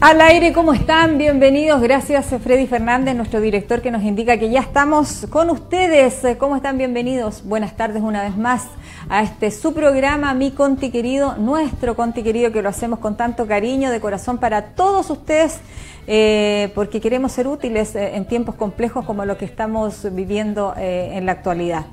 [0.00, 1.18] Al aire, ¿cómo están?
[1.18, 1.82] Bienvenidos.
[1.82, 6.22] Gracias, Freddy Fernández, nuestro director, que nos indica que ya estamos con ustedes.
[6.38, 6.78] ¿Cómo están?
[6.78, 7.44] Bienvenidos.
[7.44, 8.64] Buenas tardes una vez más
[9.10, 13.46] a este su programa, Mi Conti Querido, nuestro Conti Querido, que lo hacemos con tanto
[13.46, 15.60] cariño de corazón para todos ustedes,
[16.06, 21.10] eh, porque queremos ser útiles eh, en tiempos complejos como lo que estamos viviendo eh,
[21.12, 21.84] en la actualidad.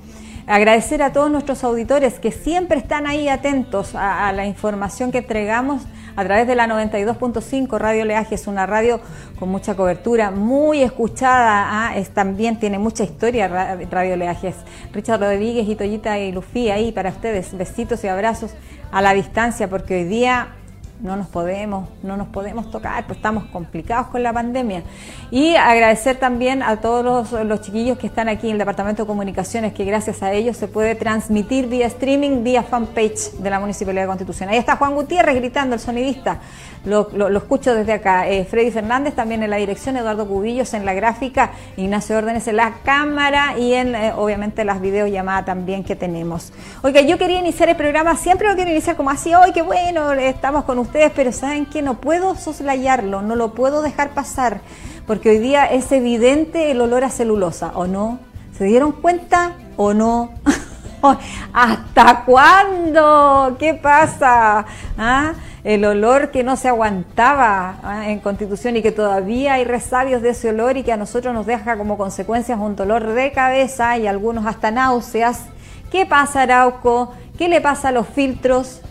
[0.47, 5.17] Agradecer a todos nuestros auditores que siempre están ahí atentos a, a la información que
[5.17, 5.81] entregamos
[6.17, 8.99] a través de la 92.5 Radio Leaje, es una radio
[9.37, 11.95] con mucha cobertura, muy escuchada, ¿ah?
[12.11, 14.55] también tiene mucha historia Radio Leajes.
[14.93, 18.51] Richard Rodríguez y Toyita y Lufi ahí para ustedes, besitos y abrazos
[18.91, 20.56] a la distancia, porque hoy día
[21.01, 24.81] no nos podemos, no nos podemos tocar, pues estamos complicados con la pandemia.
[25.29, 29.73] Y agradecer también a todos los, chiquillos que están aquí en el Departamento de Comunicaciones,
[29.73, 34.07] que gracias a ellos se puede transmitir vía streaming, vía fanpage de la Municipalidad de
[34.07, 34.49] Constitución.
[34.49, 36.39] Ahí está Juan Gutiérrez gritando, el sonidista.
[36.85, 38.29] Lo, escucho desde acá.
[38.29, 42.55] Eh, Freddy Fernández también en la dirección, Eduardo Cubillos en la gráfica, Ignacio Órdenes en
[42.55, 46.53] la cámara y en, eh, obviamente, las videollamadas también que tenemos.
[46.83, 50.13] Oiga, yo quería iniciar el programa, siempre lo quiero iniciar como así, hoy qué bueno,
[50.13, 54.61] estamos con ustedes, pero ¿saben que No puedo soslayarlo, no lo puedo dejar pasar,
[55.05, 58.19] porque hoy día es evidente el olor a celulosa, ¿o no?
[58.57, 60.31] ¿Se dieron cuenta o no?
[61.53, 63.55] ¿Hasta cuándo?
[63.59, 64.65] ¿Qué pasa?
[64.97, 65.33] ¿Ah?
[65.63, 68.09] El olor que no se aguantaba ¿ah?
[68.09, 71.45] en Constitución y que todavía hay resabios de ese olor y que a nosotros nos
[71.45, 75.45] deja como consecuencias un dolor de cabeza y algunos hasta náuseas.
[75.91, 77.13] ¿Qué pasa, Arauco?
[77.37, 78.81] ¿Qué le pasa a los filtros?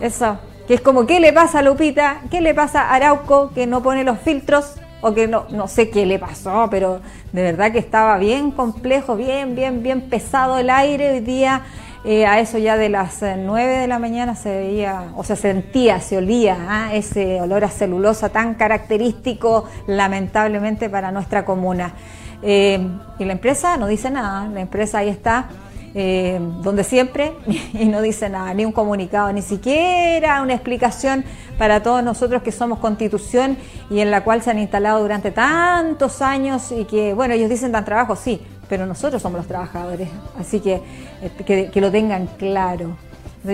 [0.00, 0.38] Eso,
[0.68, 2.20] que es como, ¿qué le pasa a Lupita?
[2.30, 4.74] ¿Qué le pasa a Arauco que no pone los filtros?
[5.00, 7.00] O que no, no sé qué le pasó, pero
[7.32, 11.62] de verdad que estaba bien complejo, bien, bien, bien pesado el aire hoy día.
[12.04, 15.36] Eh, a eso ya de las 9 eh, de la mañana se veía, o se
[15.36, 16.90] sentía, se olía ¿ah?
[16.92, 21.94] ese olor a celulosa tan característico, lamentablemente, para nuestra comuna.
[22.42, 22.78] Eh,
[23.18, 25.48] y la empresa no dice nada, la empresa ahí está
[25.94, 27.32] eh, donde siempre,
[27.72, 31.24] y no dice nada, ni un comunicado, ni siquiera una explicación
[31.56, 33.56] para todos nosotros que somos constitución
[33.90, 37.72] y en la cual se han instalado durante tantos años y que, bueno, ellos dicen
[37.72, 40.08] tan trabajo, sí, pero nosotros somos los trabajadores,
[40.38, 40.80] así que
[41.22, 42.96] eh, que, lo tengan claro.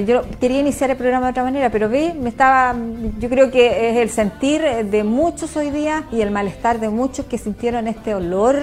[0.06, 2.74] Yo quería iniciar el programa de otra manera, pero ve, me estaba,
[3.18, 7.26] yo creo que es el sentir de muchos hoy día y el malestar de muchos
[7.26, 8.56] que sintieron este olor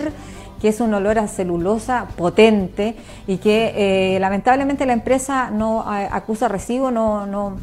[0.62, 2.96] que es un olor a celulosa potente
[3.28, 7.58] y que eh, lamentablemente la empresa no acusa recibo, no, no,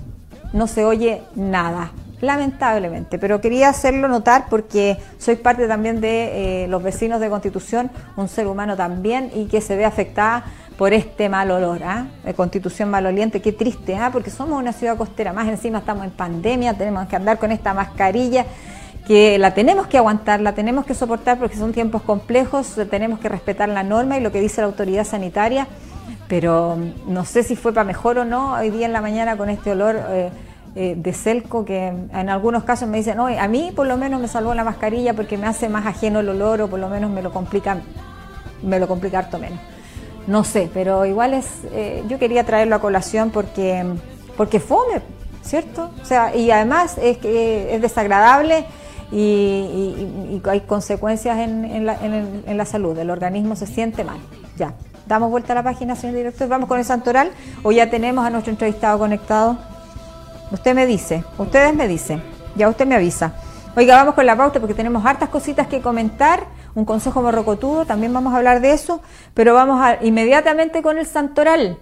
[0.53, 6.69] no se oye nada lamentablemente, pero quería hacerlo notar porque soy parte también de eh,
[6.69, 10.45] los vecinos de Constitución, un ser humano también, y que se ve afectada
[10.77, 12.07] por este mal olor, ¿ah?
[12.25, 14.11] de Constitución maloliente, qué triste, ¿ah?
[14.13, 17.75] porque somos una ciudad costera, más encima estamos en pandemia, tenemos que andar con esta
[17.75, 18.47] mascarilla
[19.09, 23.31] que la tenemos que aguantar, la tenemos que soportar porque son tiempos complejos, tenemos que
[23.31, 25.67] respetar la norma y lo que dice la autoridad sanitaria,
[26.29, 26.77] pero
[27.07, 29.73] no sé si fue para mejor o no hoy día en la mañana con este
[29.73, 30.29] olor eh,
[30.77, 34.21] eh, de celco que en algunos casos me dicen, no, a mí por lo menos
[34.21, 37.11] me salvó la mascarilla porque me hace más ajeno el olor o por lo menos
[37.11, 37.79] me lo complica,
[38.63, 39.59] me lo complica harto menos.
[40.27, 43.87] No sé, pero igual es, eh, yo quería traerlo a colación porque,
[44.37, 45.01] porque fome,
[45.41, 45.93] ¿cierto?
[46.03, 48.67] O sea, y además es que es desagradable
[49.11, 52.99] y, hay consecuencias en, la, salud.
[52.99, 54.19] El organismo se siente mal.
[54.57, 54.75] Ya.
[55.07, 56.49] Damos vuelta a la página, señor director.
[56.49, 57.31] Vamos con el santoral
[57.63, 59.59] o ya tenemos a nuestro entrevistado conectado.
[60.51, 62.23] Usted me dice, ustedes me dicen,
[62.57, 63.33] ya usted me avisa.
[63.77, 66.47] Oiga, vamos con la pauta porque tenemos hartas cositas que comentar.
[66.75, 69.01] Un consejo morrocotudo, también vamos a hablar de eso,
[69.35, 71.79] pero vamos a, inmediatamente con el santoral.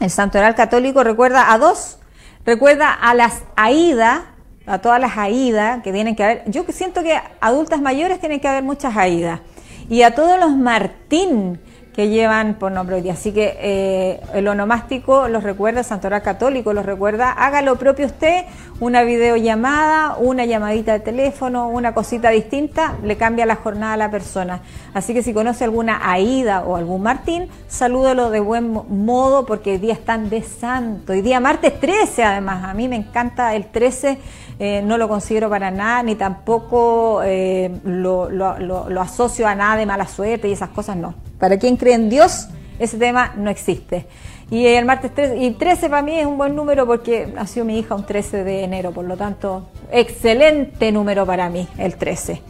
[0.00, 1.98] El santoral católico recuerda a dos,
[2.44, 4.31] recuerda a las AIDA,
[4.66, 6.50] a todas las AIDA que tienen que haber.
[6.50, 9.40] Yo siento que adultas mayores tienen que haber muchas AIDA.
[9.88, 11.60] Y a todos los Martín
[11.94, 13.12] que llevan por nombre hoy día.
[13.12, 18.44] Así que eh, el onomástico los recuerda, Santoral Católico los recuerda, haga lo propio usted,
[18.80, 24.10] una videollamada, una llamadita de teléfono, una cosita distinta, le cambia la jornada a la
[24.10, 24.62] persona.
[24.94, 29.78] Así que si conoce alguna Aida o algún Martín, salúdelo de buen modo porque hoy
[29.78, 31.12] día están de santo.
[31.12, 34.18] Hoy día martes 13 además, a mí me encanta el 13,
[34.58, 40.06] eh, no lo considero para nada, ni tampoco eh, lo asocio a nada de mala
[40.06, 42.46] suerte y esas cosas no para quien cree en Dios,
[42.78, 44.06] ese tema no existe.
[44.48, 47.80] Y el martes 13, y 13 para mí es un buen número porque nació mi
[47.80, 52.40] hija un 13 de enero, por lo tanto, excelente número para mí, el 13.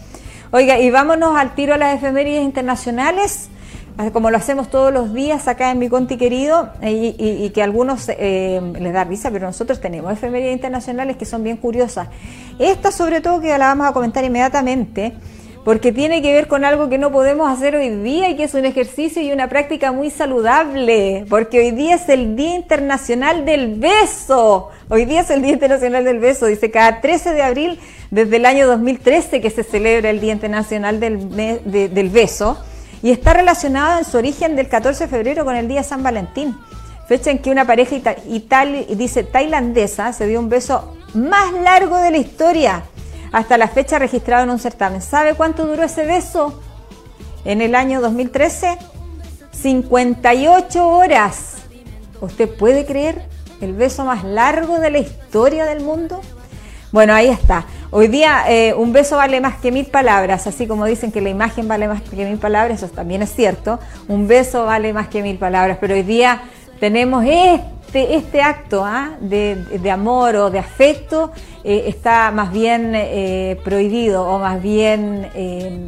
[0.50, 3.49] Oiga, y vámonos al tiro a las efemérides internacionales.
[4.12, 8.11] como lo hacemos todos los días acá en mi Conti querido, y, que a algunos
[8.11, 12.09] eh, les da risa, pero nosotros tenemos efemérides internacionales que son bien curiosas.
[12.59, 15.15] Esta sobre todo que la vamos a comentar inmediatamente,
[15.64, 18.55] porque tiene que ver con algo que no podemos hacer hoy día y que es
[18.55, 23.76] un ejercicio y una práctica muy saludable, porque hoy día es el Día Internacional del
[23.76, 24.70] Beso.
[24.88, 27.81] Hoy día es el Día Internacional del Beso, dice cada 13 de abril
[28.11, 31.31] desde el año 2013 que se celebra el Día Internacional del,
[31.64, 32.59] del Beso
[33.03, 36.56] y está relacionado en su origen del 14 de febrero con el Día San Valentín,
[37.06, 42.11] fecha en que una pareja ital dice tailandesa se dio un beso más largo de
[42.11, 42.85] la historia
[43.32, 45.02] hasta la fecha registrado en un certamen.
[45.02, 46.61] ¿Sabe cuánto duró ese beso?
[47.44, 48.79] En el año 2013,
[49.50, 51.55] 58 horas.
[52.20, 53.26] ¿Usted puede creer
[53.61, 56.20] el beso más largo de la historia del mundo?
[56.93, 57.64] Bueno, ahí está.
[57.90, 61.31] Hoy día eh, un beso vale más que mil palabras, así como dicen que la
[61.31, 63.81] imagen vale más que mil palabras, eso también es cierto.
[64.08, 66.43] Un beso vale más que mil palabras, pero hoy día
[66.81, 67.25] tenemos
[67.93, 69.11] este, este acto ¿ah?
[69.21, 71.31] de, amor o de afecto,
[71.62, 75.29] eh, está más bien eh, prohibido o más bien,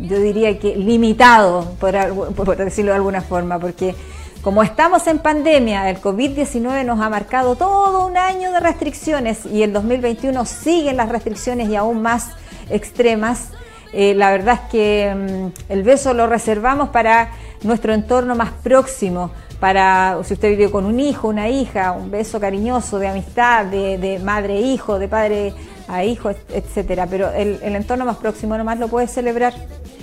[0.07, 3.95] yo diría que limitado, por decirlo de alguna forma, porque
[4.43, 9.63] como estamos en pandemia, el COVID-19 nos ha marcado todo un año de restricciones y
[9.63, 12.33] el 2021 siguen las restricciones y aún más
[12.69, 13.49] extremas.
[13.97, 17.31] Eh, la verdad es que mm, el beso lo reservamos para
[17.63, 19.31] nuestro entorno más próximo,
[19.61, 24.21] para si usted vive con un hijo, una hija, un beso cariñoso de amistad, de,
[24.23, 25.55] madre e hijo, de padre
[25.87, 27.07] a hijo, etcétera.
[27.07, 29.55] Pero el, el entorno más próximo nomás lo puede celebrar.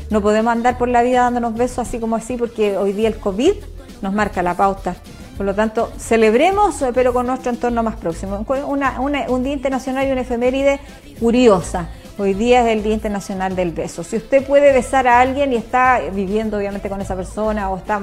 [0.09, 3.17] No podemos andar por la vida dándonos besos así como así, porque hoy día el
[3.17, 3.53] COVID
[4.01, 4.95] nos marca la pauta.
[5.35, 8.45] Por lo tanto, celebremos, eh, pero con nuestro entorno más próximo.
[8.47, 10.79] un Día Internacional y una efeméride
[11.19, 11.89] curiosa.
[12.21, 14.03] Hoy día es el Día Internacional del Beso.
[14.03, 18.00] Si usted puede besar a alguien y está viviendo obviamente con esa persona o está,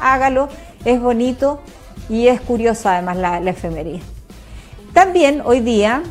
[0.00, 0.48] hágalo,
[0.86, 1.60] es bonito
[2.08, 4.00] y es curiosa además la, efeméride.
[4.94, 6.02] También hoy día,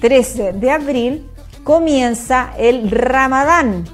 [0.00, 1.30] 13 de abril,
[1.62, 3.84] comienza el Ramadán.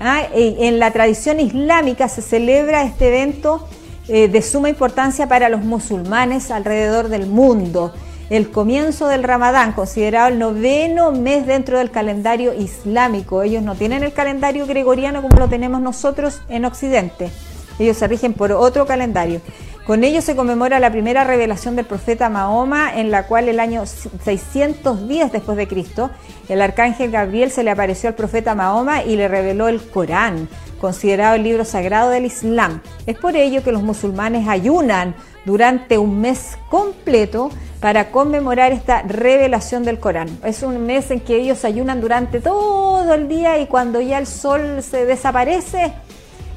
[0.00, 3.68] Ah, en la tradición islámica se celebra este evento
[4.08, 7.94] eh, de suma importancia para los musulmanes alrededor del mundo.
[8.30, 13.42] El comienzo del Ramadán, considerado el noveno mes dentro del calendario islámico.
[13.42, 17.30] Ellos no tienen el calendario gregoriano como lo tenemos nosotros en Occidente.
[17.78, 19.40] Ellos se rigen por otro calendario.
[19.88, 23.86] Con ello se conmemora la primera revelación del profeta Mahoma, en la cual el año
[23.86, 26.10] 610 después de Cristo,
[26.50, 31.36] el arcángel Gabriel se le apareció al profeta Mahoma y le reveló el Corán considerado
[31.36, 32.82] el libro sagrado del Islam.
[33.06, 35.14] Es por ello que los musulmanes ayunan
[35.46, 37.48] durante un mes completo
[37.80, 40.28] para conmemorar esta revelación del Corán.
[40.44, 44.26] Es un mes en que ellos ayunan durante todo el día y cuando ya el
[44.26, 45.94] sol se desaparece,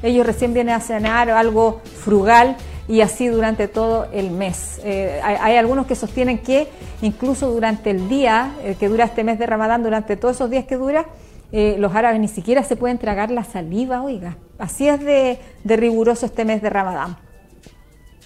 [0.04, 2.58] ellos recién vienen a cenar algo frugal
[2.92, 4.82] y así durante todo el mes.
[4.84, 6.68] Eh, hay, algunos que sostienen que
[7.02, 10.66] incluso durante el día eh, que dura este mes de Ramadán, durante todos esos días
[10.66, 11.06] que dura,
[11.54, 14.36] eh, los árabes ni siquiera se pueden tragar la saliva, oiga.
[14.60, 17.16] Así es de, riguroso este mes de Ramadán.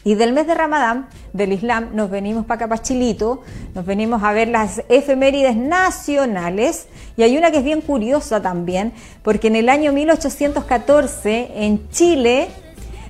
[0.03, 2.81] Y del mes de Ramadán, del Islam, nos venimos para acá,
[3.75, 6.87] nos venimos a ver las efemérides nacionales.
[7.17, 12.47] Y hay una que es bien curiosa también, porque en el año 1814, en Chile,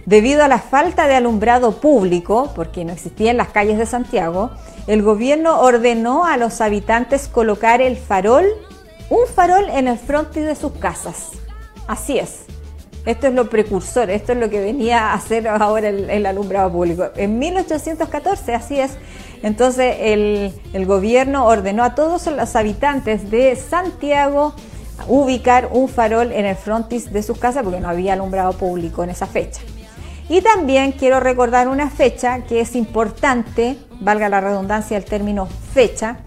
[0.05, 4.51] debido a la falta de alumbrado público, porque no existía en las calles de Santiago,
[4.87, 8.45] el gobierno ordenó a los habitantes colocar el farol
[9.09, 11.31] un farol en el frontis de sus casas.
[11.87, 12.45] Así es.
[13.05, 17.09] Esto es lo precursor, esto es lo que venía a hacer ahora el, alumbrado público.
[17.15, 18.93] En 1814, así es.
[19.43, 24.55] Entonces el, el, gobierno ordenó a todos los habitantes de Santiago
[25.07, 29.11] ubicar un farol en el frontis de sus casas porque no había alumbrado público en
[29.11, 29.61] esa fecha.
[30.27, 36.17] Y también quiero recordar una fecha que es importante, valga la redundancia del término fecha,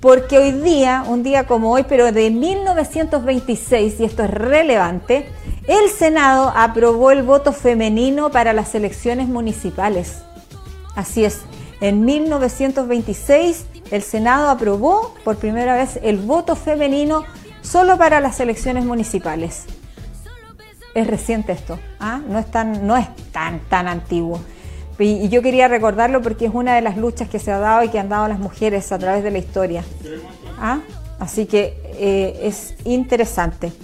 [0.00, 5.28] porque hoy día, un día como hoy, pero de 1926, y esto es relevante,
[5.68, 10.18] el Senado aprobó el voto femenino para las elecciones municipales.
[10.94, 11.40] Así es,
[11.80, 17.24] en 1926 el Senado aprobó por primera vez el voto femenino
[17.62, 19.64] solo para las elecciones municipales.
[20.96, 22.22] Es reciente esto, ¿ah?
[22.26, 24.40] no, es tan, no es tan, tan antiguo.
[24.98, 27.90] Y, yo quería recordarlo porque es una de las luchas que se ha dado y
[27.90, 29.84] que han dado las mujeres a través de la historia.
[30.58, 30.78] ¿Ah?
[31.18, 33.74] Así que eh, es interesante.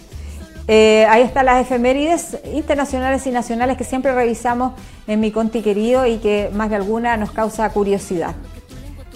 [0.68, 4.72] Eh, ahí están las efemérides internacionales y nacionales que siempre revisamos
[5.06, 8.34] en mi Conti querido y que más de alguna nos causa curiosidad.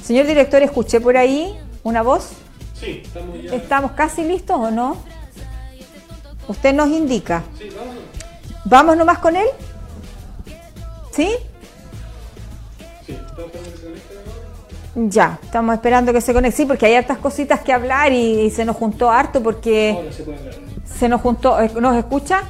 [0.02, 2.32] Señor director, escuché por ahí una voz.
[2.74, 3.54] Sí, estamos ya.
[3.54, 4.98] ¿Estamos casi listos o no?
[6.48, 7.42] Usted nos indica.
[7.58, 7.94] Sí, vamos.
[8.64, 9.46] ¿Vamos nomás con él?
[11.12, 11.30] ¿Sí?
[14.94, 16.56] Ya, estamos esperando que se conecte.
[16.56, 20.10] Sí, porque hay hartas cositas que hablar y, se nos juntó harto porque
[20.84, 21.60] se, nos juntó.
[21.60, 22.42] Eh, ¿Nos escucha?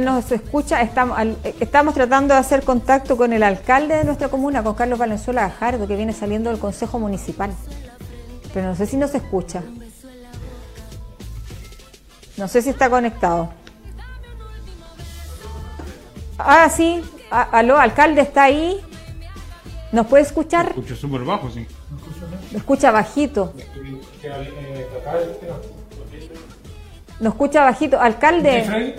[0.00, 4.62] nos escucha, estamos, eh, estamos tratando de hacer contacto con el alcalde de nuestra comuna,
[4.62, 7.50] con Carlos Valenzuela Gajardo, que viene saliendo del Consejo Municipal.
[8.52, 9.62] Pero no sé si nos escucha.
[12.40, 13.50] No sé si está conectado.
[16.38, 17.04] Ah, sí.
[17.30, 18.80] aló, alcalde, ¿está ahí?
[19.92, 20.68] ¿Nos puede escuchar?
[20.68, 21.66] Escucho súper bajo, sí.
[22.50, 23.52] Lo escucha bajito.
[27.20, 28.00] Lo escucha bajito.
[28.00, 28.96] Alcalde.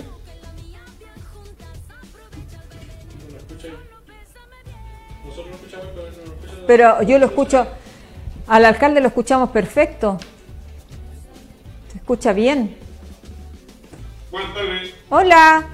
[6.68, 7.66] Pero yo lo escucho,
[8.46, 10.16] al alcalde lo escuchamos perfecto.
[11.90, 12.81] Se escucha bien.
[14.32, 14.94] Buenas tardes.
[15.10, 15.64] Hola.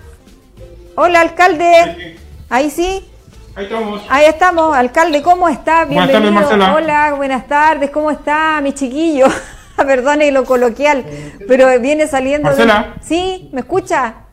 [0.97, 2.17] Hola, alcalde.
[2.49, 3.09] Ahí sí.
[3.55, 4.03] Ahí estamos.
[4.09, 5.85] Ahí estamos, alcalde, ¿cómo está?
[5.85, 6.21] Bienvenido.
[6.21, 6.75] Buenas tardes, Marcela.
[6.75, 9.27] Hola, buenas tardes, ¿cómo está mi chiquillo?
[9.77, 11.05] Perdone lo coloquial,
[11.47, 12.49] pero viene saliendo.
[12.49, 12.97] Marcela.
[13.01, 14.27] Sí, ¿me escucha?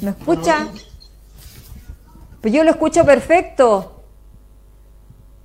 [0.00, 0.68] ¿Me escucha?
[2.40, 4.04] Pues yo lo escucho perfecto.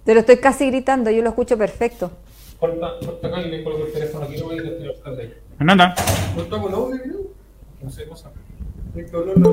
[0.05, 2.11] Te lo estoy casi gritando, yo lo escucho perfecto.
[2.59, 5.41] Corta, corta acá y le coloco el teléfono aquí, no voy a ir.
[5.61, 5.93] Fernanda.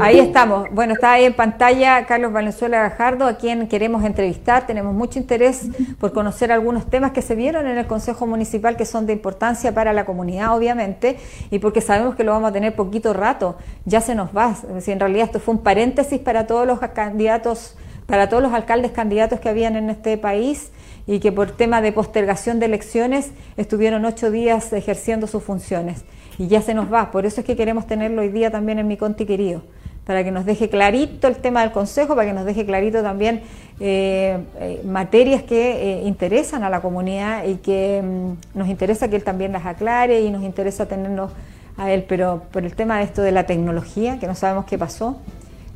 [0.01, 0.71] Ahí estamos.
[0.73, 4.67] Bueno, está ahí en pantalla Carlos Valenzuela Gajardo, a quien queremos entrevistar.
[4.67, 5.69] Tenemos mucho interés
[6.01, 9.75] por conocer algunos temas que se vieron en el Consejo Municipal que son de importancia
[9.75, 11.19] para la comunidad, obviamente,
[11.51, 13.59] y porque sabemos que lo vamos a tener poquito rato.
[13.85, 14.57] Ya se nos va.
[14.81, 18.93] Si en realidad esto fue un paréntesis para todos los candidatos, para todos los alcaldes
[18.93, 20.71] candidatos que habían en este país
[21.09, 26.05] y que por tema de postergación de elecciones estuvieron ocho días ejerciendo sus funciones
[26.39, 27.11] y ya se nos va.
[27.11, 29.63] Por eso es que queremos tenerlo hoy día también en mi conti querido,
[30.05, 33.41] para que nos deje clarito el tema del Consejo, para que nos deje clarito también
[33.81, 39.17] eh, eh, materias que eh, interesan a la comunidad y que mm, nos interesa que
[39.17, 41.33] él también las aclare y nos interesa tenernos
[41.79, 42.05] a él.
[42.07, 45.17] Pero por el tema de esto de la tecnología, que no sabemos qué pasó,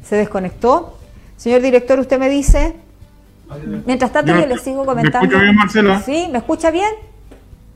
[0.04, 0.98] se desconectó.
[1.38, 2.74] Señor director, usted me dice...
[3.86, 5.20] Mientras tanto, yo, le sigo comentando.
[5.20, 6.00] ¿Me escucha bien, Marcelo?
[6.04, 6.28] ¿Sí?
[6.30, 6.90] ¿Me escucha bien?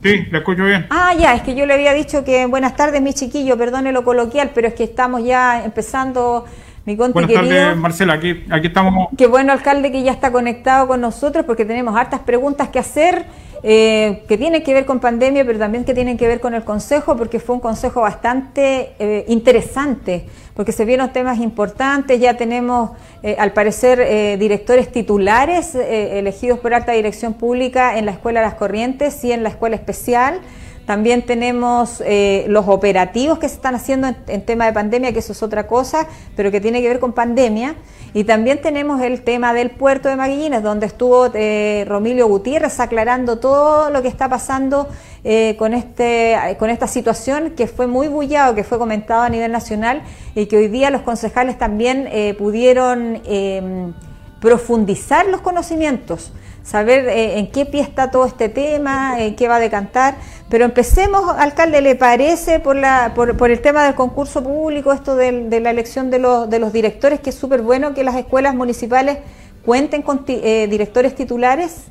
[0.01, 0.87] Sí, le escucho bien.
[0.89, 4.03] Ah, ya, es que yo le había dicho que buenas tardes, mi chiquillo, perdone lo
[4.03, 6.45] coloquial, pero es que estamos ya empezando
[6.85, 9.09] mi conti Buenas tardes, Marcela, aquí, aquí estamos.
[9.17, 13.25] Qué bueno, alcalde, que ya está conectado con nosotros porque tenemos hartas preguntas que hacer
[13.63, 16.63] eh, que tienen que ver con pandemia, pero también que tienen que ver con el
[16.63, 22.91] Consejo, porque fue un Consejo bastante eh, interesante, porque se vieron temas importantes, ya tenemos,
[23.23, 29.23] eh, al parecer, directores titulares elegidos por alta dirección pública en la Escuela Las Corrientes
[29.23, 30.41] y en la Escuela Especial.
[30.85, 32.01] También tenemos
[32.47, 35.67] los operativos que se están haciendo en, en tema de pandemia, que eso es otra
[35.67, 37.75] cosa, pero que tiene que ver con pandemia.
[38.13, 43.37] Y también tenemos el tema del puerto de Maguillines, donde estuvo eh, Romilio Gutiérrez aclarando
[43.37, 44.87] todo lo que está pasando
[45.29, 49.51] eh, con, este, con esta situación que fue muy bullado, que fue comentado a nivel
[49.51, 50.01] nacional
[50.35, 53.93] y que hoy día los concejales también eh, pudieron em,
[54.39, 56.31] profundizar los conocimientos,
[56.63, 60.15] saber en qué pie está todo este tema, en qué va a decantar.
[60.49, 65.17] Pero empecemos, alcalde, ¿le parece por, la, por, por el tema del concurso público, esto
[65.17, 68.55] de, la elección de los, de los directores, que es súper bueno que las escuelas
[68.55, 69.17] municipales
[69.65, 71.87] cuenten con eh, directores titulares?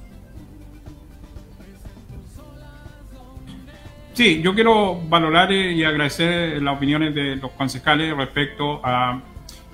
[4.16, 9.20] Sí, yo quiero valorar y agradecer las opiniones de los concejales respecto a...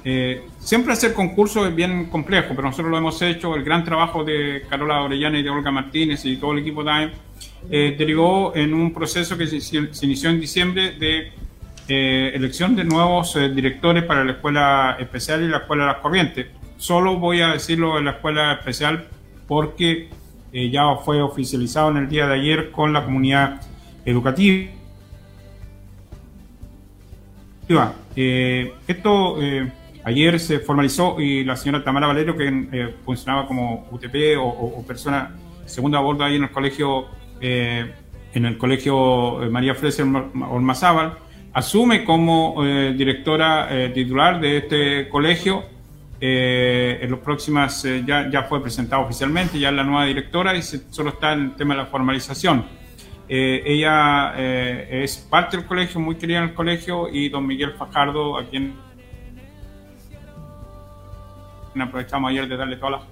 [0.04, 4.25] Eh, siempre hacer concurso es bien complejo, pero nosotros lo hemos hecho, el gran trabajo
[4.25, 7.12] de Carola Orellana y de Olga Martínez y todo el equipo de
[7.70, 11.30] eh, derivó en un proceso que se, inició en diciembre de
[11.87, 16.00] eh, elección de nuevos eh, directores para la escuela especial y la escuela de las
[16.00, 16.46] corrientes.
[16.78, 19.06] Solo voy a decirlo de la escuela especial
[19.46, 20.08] porque
[20.52, 23.62] eh, ya fue oficializado en el día de ayer con la comunidad
[24.04, 24.71] educativa.
[28.16, 29.37] esto
[30.04, 35.99] ayer se formalizó y la señora Tamara Valerio, que funcionaba como UTP o, persona segunda
[35.99, 37.06] a bordo ahí en el colegio
[37.42, 37.92] eh,
[38.35, 41.18] en el Colegio eh, María Freser Ormazábal,
[41.52, 45.64] asume como eh, directora titular de este colegio.
[46.21, 51.11] en los próximas, ya, ya fue presentado oficialmente, ya es la nueva directora y solo
[51.11, 52.64] está el tema de la formalización.
[53.34, 58.44] Ella es parte del colegio, muy querida en el colegio, y don Miguel Fajardo, a
[58.44, 58.74] quien
[61.80, 63.02] aprovechamos ayer de darle todas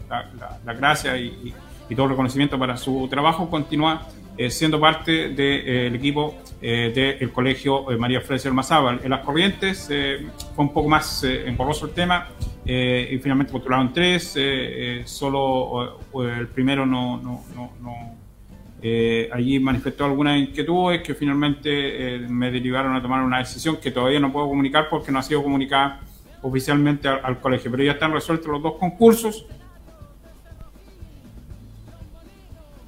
[0.64, 1.54] las gracias y,
[1.88, 7.86] y, todo el reconocimiento para su trabajo, continúa eh, siendo parte del equipo del colegio
[7.98, 9.00] María Freser Mazábal.
[9.02, 12.28] En las corrientes fue un poco más engorroso el tema
[12.64, 14.38] y finalmente postularon tres,
[15.04, 17.42] solo el primero no, no,
[17.82, 18.19] no
[18.82, 23.90] eh, allí manifestó algunas inquietudes que finalmente eh, me derivaron a tomar una decisión que
[23.90, 26.00] todavía no puedo comunicar porque no ha sido comunicada
[26.42, 29.44] oficialmente al, colegio, pero ya están resueltos los dos concursos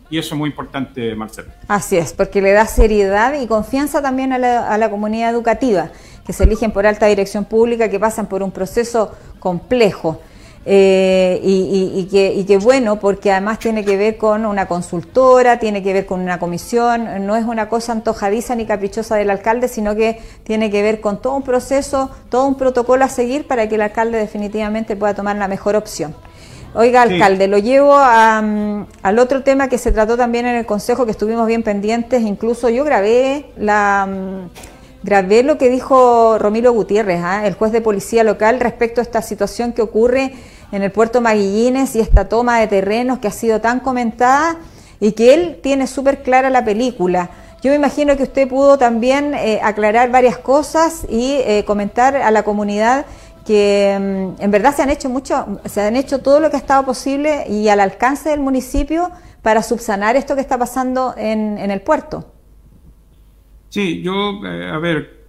[0.08, 1.48] y eso es muy importante, Marcelo.
[1.68, 5.90] Así es, porque le da seriedad y confianza también a la, comunidad educativa,
[6.26, 10.20] que se eligen por alta dirección pública, que pasan por un proceso complejo.
[10.64, 16.06] Eh, y, que, bueno, porque además tiene que ver con una consultora, tiene que ver
[16.06, 20.70] con una comisión, no es una cosa antojadiza ni caprichosa del alcalde, sino que tiene
[20.70, 24.18] que ver con todo un proceso, todo un protocolo a seguir para que el alcalde
[24.18, 26.14] definitivamente pueda tomar la mejor opción.
[26.74, 31.04] Oiga, alcalde, lo llevo mm, al otro tema que se trató también en el Consejo,
[31.04, 34.06] que estuvimos bien pendientes, incluso yo grabé la...
[34.08, 37.46] Mm, grabé lo que dijo Romilo Gutiérrez, ¿ah?
[37.46, 40.34] el juez de policía local, respecto a esta situación que ocurre
[40.72, 44.56] en el puerto Maguillines y esta toma de terrenos que ha sido tan comentada
[45.00, 47.30] y que él tiene súper clara la película.
[47.62, 52.30] Yo me imagino que usted pudo también eh, aclarar varias cosas y eh, comentar a
[52.30, 53.06] la comunidad
[53.44, 56.60] que mm, en verdad se han hecho mucho, se han hecho todo lo que ha
[56.60, 59.10] estado posible y al alcance del municipio
[59.42, 62.31] para subsanar esto que está pasando en, en el puerto.
[63.72, 65.24] Sí, yo, eh, a ver,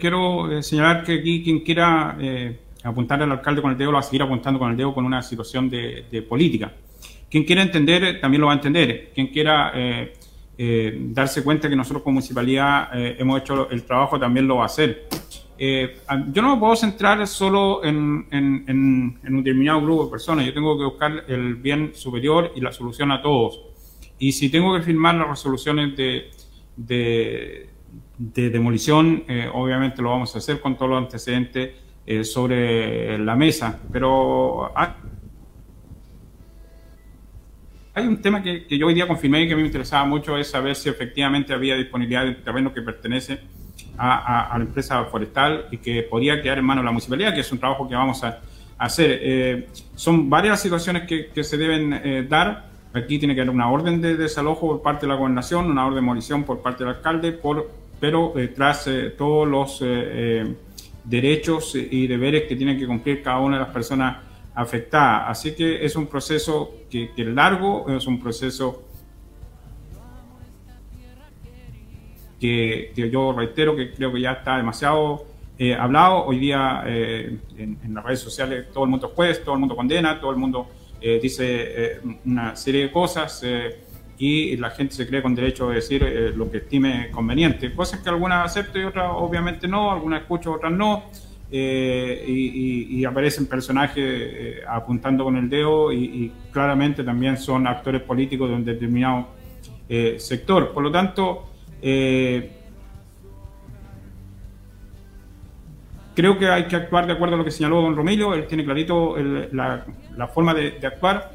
[0.00, 3.96] quiero eh, señalar que aquí quien quiera eh, apuntar al alcalde con el dedo lo
[3.96, 6.72] va a seguir apuntando con el dedo con una situación de, política.
[7.28, 9.10] Quien quiera entender también lo va a entender.
[9.14, 9.70] Quien quiera
[11.12, 15.08] darse cuenta que nosotros como municipalidad hemos hecho el trabajo también lo va a hacer.
[15.58, 20.46] yo no me puedo centrar solo en, un determinado grupo de personas.
[20.46, 23.73] Yo tengo que buscar el bien superior y la solución a todos.
[24.18, 26.30] Y si tengo que firmar las resoluciones de
[28.16, 31.70] de demolición, eh, obviamente lo vamos a hacer con todos los antecedentes
[32.06, 34.70] eh, sobre la mesa, pero
[37.94, 40.36] hay, un tema que, yo hoy día confirmé y que a mí me interesaba mucho,
[40.36, 43.40] es saber si efectivamente había disponibilidad de terreno que pertenece
[43.96, 47.52] a, la empresa forestal y que podría quedar en manos de la municipalidad, que es
[47.52, 48.40] un trabajo que vamos a,
[48.76, 49.20] hacer.
[49.22, 52.73] Eh, son varias situaciones que se deben dar.
[52.94, 55.96] Aquí tiene que haber una orden de desalojo por parte de la gobernación, una orden
[55.96, 60.54] de demolición por parte del alcalde, por pero eh, tras eh, todos los eh,
[61.04, 64.18] derechos y deberes que tienen que cumplir cada una de las personas
[64.54, 65.24] afectadas.
[65.26, 68.84] Así que es un proceso que, es largo, es un proceso
[72.38, 75.24] que, yo reitero que creo que ya está demasiado
[75.78, 76.26] hablado.
[76.26, 77.40] Hoy día en,
[77.82, 80.36] en, las redes sociales todo el mundo es juez, todo el mundo condena, todo el
[80.36, 80.68] mundo
[81.00, 83.42] dice una serie de cosas
[84.18, 87.72] y la gente se cree con derecho a decir eh, lo que estime conveniente.
[87.74, 91.04] Cosas que algunas acepto y otras obviamente no, algunas escucho, otras no.
[91.56, 98.48] Eh, y, aparecen personajes eh, apuntando con el dedo y, claramente también son actores políticos
[98.48, 99.28] de un determinado
[100.16, 100.72] sector.
[100.72, 101.50] Por lo tanto,
[106.14, 108.64] creo que hay que actuar de acuerdo a lo que señaló don Romilio, él tiene
[108.64, 109.16] clarito
[109.52, 109.84] la,
[110.32, 111.32] forma de, actuar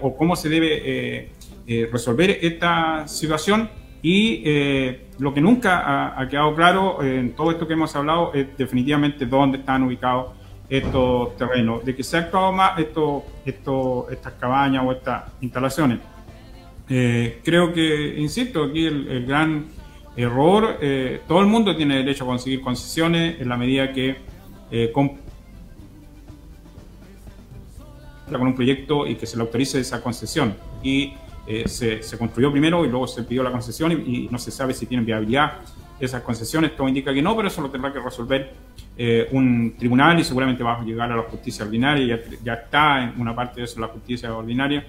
[0.00, 1.30] o cómo se debe
[1.70, 3.68] eh, resolver esta situación
[4.00, 8.56] y eh, lo que nunca ha, quedado claro en todo esto que hemos hablado es
[8.56, 10.32] definitivamente dónde están ubicados
[10.68, 15.98] estos terrenos, de que se ha actuado más esto, estas cabañas o estas instalaciones.
[16.88, 19.66] Eh, creo que, insisto, aquí el, gran
[20.18, 20.78] error,
[21.26, 24.16] todo el mundo tiene derecho a conseguir concesiones en la medida que
[28.36, 30.54] con un proyecto y que se le autorice esa concesión.
[30.82, 31.14] Y
[31.50, 34.84] eh, se, construyó primero y luego se pidió la concesión y, no se sabe si
[34.84, 35.54] tienen viabilidad
[35.98, 36.76] esas concesiones.
[36.76, 38.52] Todo indica que no, pero eso lo tendrá que resolver
[38.98, 42.16] eh, un tribunal y seguramente va a llegar a la justicia ordinaria.
[42.16, 44.86] Ya, ya está en una parte de eso la justicia ordinaria.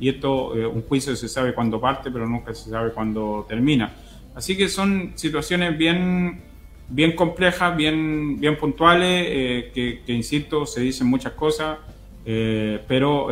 [0.00, 3.92] Y esto, eh, un juicio se sabe cuándo parte, pero nunca se sabe cuándo termina.
[4.34, 6.40] Así que son situaciones bien,
[6.88, 9.26] bien complejas, bien, bien puntuales,
[9.72, 11.78] que, que, insisto, se dicen muchas cosas,
[12.24, 13.28] pero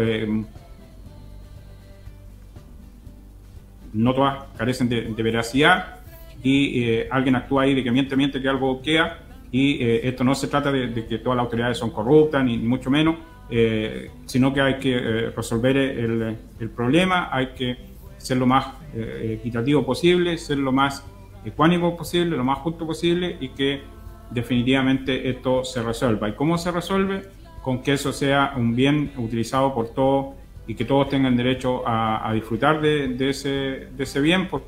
[3.97, 5.97] no todas carecen de, veracidad
[6.43, 10.23] y eh, alguien actúa ahí de que miente, miente que algo queda y eh, esto
[10.23, 13.17] no se trata de, que todas las autoridades son corruptas ni, mucho menos,
[13.49, 17.77] eh, sino que hay que resolver el, el, problema, hay que
[18.19, 21.05] ser lo más equitativo posible, ser lo más
[21.45, 23.83] ecuánimo posible, lo más justo posible y que
[24.31, 26.29] definitivamente esto se resuelva.
[26.29, 27.23] ¿Y cómo se resuelve?
[27.63, 30.35] Con que eso sea un bien utilizado por todos
[30.67, 34.67] y que todos tengan derecho a, disfrutar de, ese, de ese bien, porque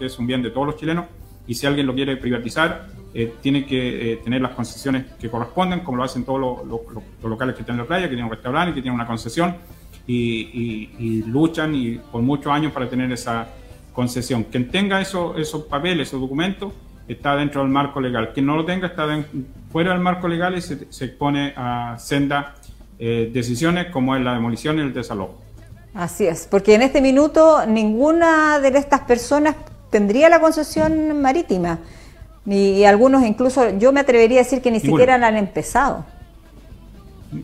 [0.00, 1.04] es un bien de todos los chilenos,
[1.46, 5.80] y si alguien lo quiere privatizar, eh, tiene que eh, tener las concesiones que corresponden,
[5.80, 6.80] como lo hacen todos los,
[7.22, 9.56] locales que tienen la playa, que tienen un restaurante, que tienen una concesión,
[10.06, 13.48] y, luchan y por muchos años para tener esa
[13.92, 14.44] concesión.
[14.44, 16.72] Quien tenga eso, esos papeles, esos documentos,
[17.06, 18.32] está dentro del marco legal.
[18.32, 19.06] Quien no lo tenga está
[19.70, 22.54] fuera del marco legal y se, se expone a senda
[23.02, 25.40] eh, decisiones como es la demolición y el desalojo.
[25.94, 29.56] Así es, porque en este minuto ninguna de estas personas
[29.90, 31.78] tendría la concesión marítima.
[32.46, 36.04] Y, algunos incluso, yo me atrevería a decir que ni siquiera la han empezado.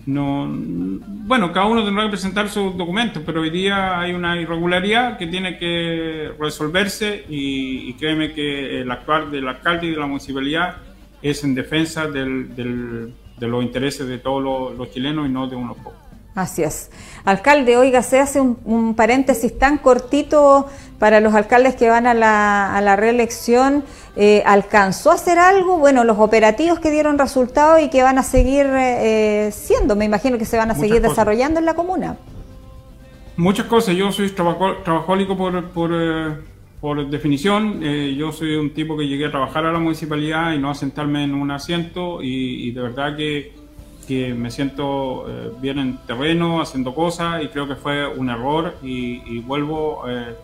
[0.07, 5.17] No, bueno, cada uno tendrá que presentar sus documentos, pero hoy día hay una irregularidad
[5.17, 10.77] que tiene que resolverse y, créeme que el actuar del alcalde y de la municipalidad
[11.23, 15.77] es en defensa del de los intereses de todos los, chilenos y no de unos
[15.77, 16.06] pocos.
[16.37, 16.91] Así es.
[17.25, 20.69] Alcalde, oiga, se hace un, paréntesis tan cortito
[21.01, 23.85] para los alcaldes que van a la, a la reelección.
[24.15, 25.79] Eh, ¿Alcanzó a hacer algo?
[25.79, 30.39] Bueno, los operativos que dieron resultados y que van a seguir eh, siendo, me imagino
[30.39, 32.17] que se van a seguir desarrollando en la comuna.
[33.37, 33.97] Muchas cosas.
[33.97, 36.37] Yo soy trabajólico por, por, eh,
[36.81, 40.59] por definición, eh, yo soy un tipo que llegué a trabajar a la municipalidad y
[40.59, 43.53] no a sentarme en un asiento y, de verdad que,
[44.07, 48.77] que me siento eh, bien en terreno, haciendo cosas y creo que fue un error
[48.83, 50.35] y, vuelvo eh,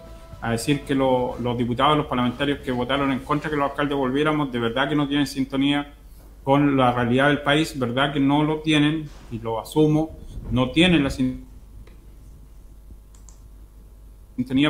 [0.40, 4.51] a decir que los diputados, los parlamentarios que votaron en contra que los alcaldes volviéramos,
[4.51, 5.94] de verdad que no tienen sintonía
[6.42, 10.18] con la realidad del país, verdad que no lo tienen y lo asumo,
[10.51, 11.46] no tienen la sintonía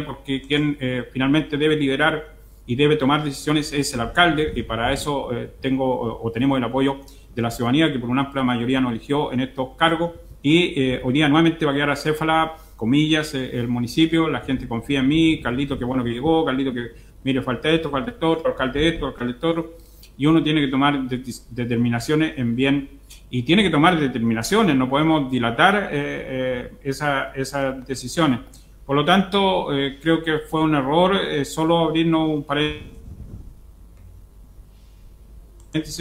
[0.04, 4.92] porque quien eh, finalmente debe liderar y debe tomar decisiones es el alcalde y para
[4.92, 7.00] eso eh, tengo o tenemos el apoyo
[7.34, 10.12] de la ciudadanía que por una amplia mayoría nos eligió en estos cargos.
[10.42, 14.66] Y eh, hoy día nuevamente va a quedar a Céfala, comillas, el municipio, la gente
[14.66, 16.90] confía en mí, Carlito, qué bueno que llegó, Carlito, que
[17.22, 19.76] mire, falta esto, falta esto, alcalde esto, alcalde esto,
[20.16, 22.88] y uno tiene que tomar determinaciones en bien.
[23.30, 25.90] Y tiene que tomar determinaciones, no podemos dilatar
[26.82, 28.40] esas decisiones.
[28.84, 32.86] Por lo tanto, eh, creo que fue un error eh, solo abrirnos un paréntesis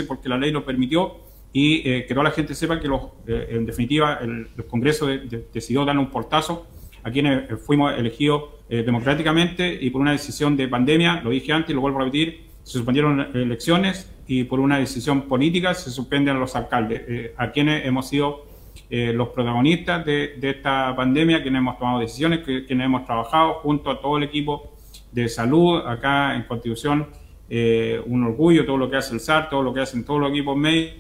[0.08, 1.21] porque la ley lo permitió
[1.54, 5.08] y eh, que toda la gente sepa que los, en definitiva el, Congreso
[5.54, 6.68] decidió dar un portazo
[7.04, 11.74] a quienes fuimos elegidos democráticamente y por una decisión de pandemia, lo dije antes y
[11.74, 16.40] lo vuelvo a repetir, se suspendieron elecciones y por una decisión política se suspenden a
[16.40, 18.46] los alcaldes, a quienes hemos sido
[18.90, 23.90] eh, los protagonistas de, esta pandemia, quienes hemos tomado decisiones, que, quienes hemos trabajado junto
[23.90, 24.74] a todo el equipo
[25.12, 27.08] de salud acá en Constitución.
[27.50, 30.30] Eh, un orgullo todo lo que hace el SAR, todo lo que hacen todos los
[30.30, 31.00] equipos médicos.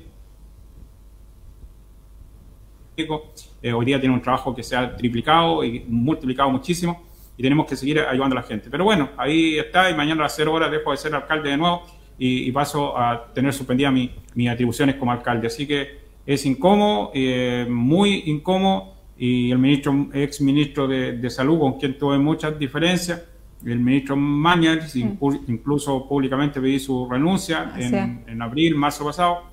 [2.97, 7.03] Eh, hoy día tiene un trabajo que se ha triplicado y multiplicado muchísimo
[7.37, 8.69] y tenemos que seguir ayudando a la gente.
[8.69, 11.57] Pero bueno, ahí está y mañana a las 0 horas dejo de ser alcalde de
[11.57, 11.83] nuevo
[12.17, 13.93] y, paso a tener suspendidas
[14.35, 15.47] mis atribuciones como alcalde.
[15.47, 21.79] Así que es incómodo, eh, muy incómodo, y el ministro, ex ministro de, Salud, con
[21.79, 23.23] quien tuve muchas diferencias,
[23.65, 25.35] el ministro Mañar, mm.
[25.47, 29.43] incluso públicamente pedí su renuncia en, abril, marzo pasado,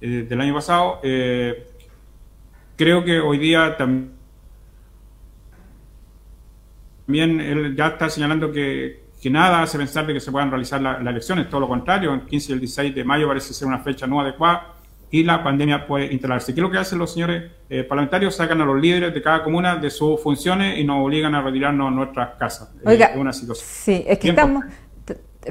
[0.00, 1.00] eh, del año pasado.
[1.02, 1.71] Eh,
[2.82, 4.10] creo que hoy día también
[7.40, 11.48] él ya está señalando que, nada hace pensar de que se puedan realizar las elecciones,
[11.48, 14.20] todo lo contrario, el 15 y el 16 de mayo parece ser una fecha no
[14.20, 14.74] adecuada
[15.12, 16.54] y la pandemia puede instalarse.
[16.54, 18.34] ¿Qué es lo que hacen los señores eh, parlamentarios?
[18.34, 21.88] Sacan a los líderes de cada comuna de sus funciones y nos obligan a retirarnos
[21.88, 22.74] a nuestras casas.
[22.76, 23.68] Eh, Oiga, una situación.
[23.70, 24.64] Sí, es que estamos...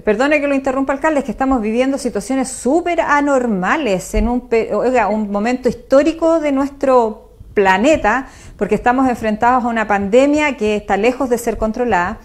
[0.03, 5.07] Perdone que lo interrumpa, alcalde, es que estamos viviendo situaciones súper anormales en un, oiga,
[5.09, 11.29] un momento histórico de nuestro planeta, porque estamos enfrentados a una pandemia que está lejos
[11.29, 12.19] de ser controlada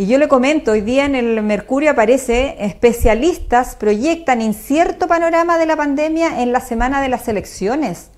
[0.00, 5.66] y yo le comento, hoy día en el Mercurio aparece, especialistas proyectan incierto panorama de
[5.66, 8.10] la pandemia en la semana de las elecciones.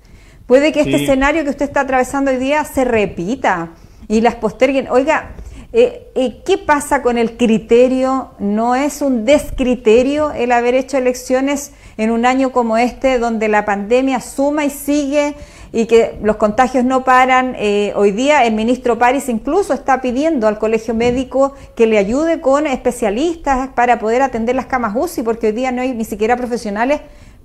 [0.45, 3.71] Puede que este escenario que usted está atravesando hoy día se repita
[4.07, 4.87] y las posterguen.
[4.89, 5.31] Oiga,
[5.73, 8.31] eh, ¿qué pasa con el criterio?
[8.39, 13.65] ¿No es un descriterio el haber hecho elecciones en un año como este, donde la
[13.65, 15.35] pandemia suma y sigue
[15.71, 17.55] y que los contagios no paran.
[17.57, 22.39] Eh, hoy día el ministro París incluso está pidiendo al colegio médico que le ayude
[22.39, 26.37] con especialistas para poder atender las camas UCI, porque hoy día no hay ni siquiera
[26.37, 27.01] profesionales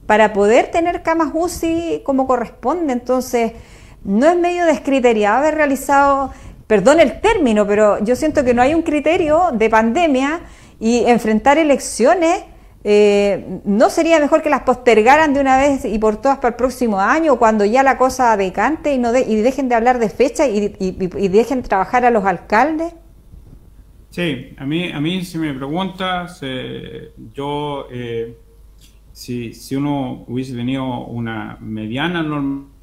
[0.07, 2.93] para poder tener camas UCI como corresponde.
[2.93, 3.53] Entonces,
[4.05, 6.31] no es medio descriteriado haber realizado,
[6.69, 10.43] perdón el término, pero yo siento que no hay un criterio de pandemia
[10.79, 12.45] y enfrentar elecciones
[12.85, 16.55] eh, ¿no sería mejor que las postergaran de una vez y por todas para el
[16.55, 20.47] próximo año, cuando ya la cosa decante y, no y dejen de hablar de fecha
[20.47, 22.95] y, y, dejen trabajar a los alcaldes?
[24.11, 26.41] Sí, a mí, a mí si me preguntas,
[27.35, 28.39] yo, eh,
[29.13, 32.78] si, si uno hubiese tenido una mediana normalidad,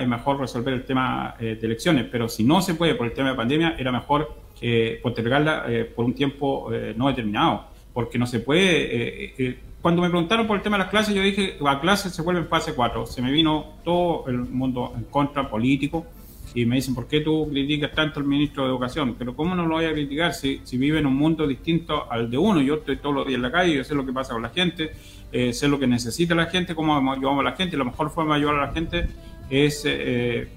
[0.00, 3.12] es mejor resolver el tema eh, de elecciones, pero si no se puede por el
[3.12, 8.18] tema de pandemia, era mejor eh, postergarla eh, por un tiempo eh, no determinado, porque
[8.18, 9.34] no se puede...
[9.36, 12.22] Eh, cuando me preguntaron por el tema de las clases, yo dije, la clase se
[12.22, 13.04] vuelve en fase 4.
[13.04, 16.06] Se me vino todo el mundo en contra, político,
[16.54, 19.16] y me dicen, ¿por qué tú criticas tanto al ministro de Educación?
[19.18, 22.30] Pero ¿cómo no lo voy a criticar si, si vive en un mundo distinto al
[22.30, 22.60] de uno?
[22.60, 24.50] Yo estoy todos los días en la calle, yo sé lo que pasa con la
[24.50, 24.92] gente,
[25.32, 28.40] sé lo que necesita la gente, cómo ayudamos a la gente, la mejor forma de
[28.42, 29.08] ayudar a la gente
[29.52, 29.82] es...
[29.84, 30.48] Eh,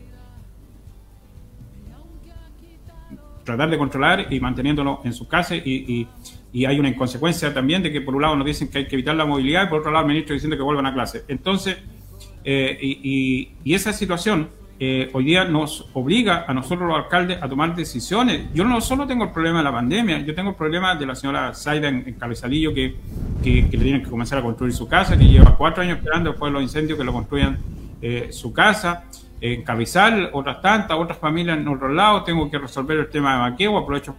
[3.44, 6.08] tratar de controlar y manteniéndolo en su casa y,
[6.52, 8.96] y, hay una inconsecuencia también de que por un lado nos dicen que hay que
[8.96, 11.24] evitar la movilidad y por otro lado el ministro diciendo que vuelvan a clase.
[11.28, 11.78] Entonces,
[12.44, 17.48] eh, y, y, esa situación eh, hoy día nos obliga a nosotros los alcaldes a
[17.48, 18.54] tomar decisiones.
[18.54, 21.16] Yo no solo tengo el problema de la pandemia, yo tengo el problema de la
[21.16, 22.96] señora Zaida en, Cabezalillo que,
[23.44, 26.50] que, le tienen que comenzar a construir su casa, que lleva cuatro años esperando después
[26.50, 27.58] de los incendios que lo construyan
[28.08, 29.06] eh, su casa
[29.42, 33.40] en Cabizal, otras tantas, otras familias en otros lados, tengo que resolver el tema de
[33.40, 34.16] Maquegua, aprovecho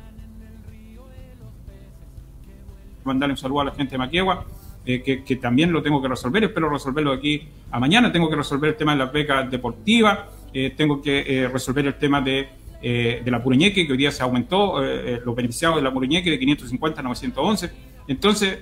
[3.04, 4.44] mandarle un saludo a la gente de Maquegua,
[4.84, 8.70] eh, que, también lo tengo que resolver, espero resolverlo aquí a mañana, tengo que resolver
[8.70, 10.18] el tema de las becas deportivas,
[10.52, 12.48] eh, tengo que resolver el tema de,
[12.82, 14.82] de la Pureñeque, que hoy día se aumentó
[15.24, 17.70] los beneficiados de la Pureñeque de 550 a 911,
[18.08, 18.58] entonces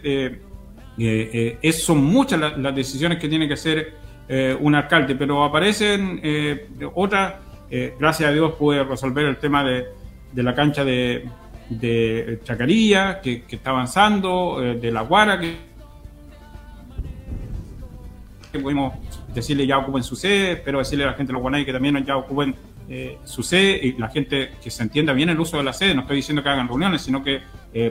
[1.81, 7.35] son muchas las decisiones que tiene que hacer eh, un alcalde, pero aparecen eh, otras.
[7.71, 9.87] Eh, gracias a Dios pude resolver el tema de,
[10.35, 11.29] la cancha de,
[11.69, 15.57] de Chacarilla, que, está avanzando, de La Guara, que,
[18.63, 18.95] pudimos
[19.35, 22.05] decirle ya ocupen su sede, pero decirle a la gente de los Guanay que también
[22.05, 22.55] ya ocupen
[23.25, 25.95] su sede y la gente que se entienda bien el uso de la sede.
[25.95, 27.41] No estoy diciendo que hagan reuniones, sino que,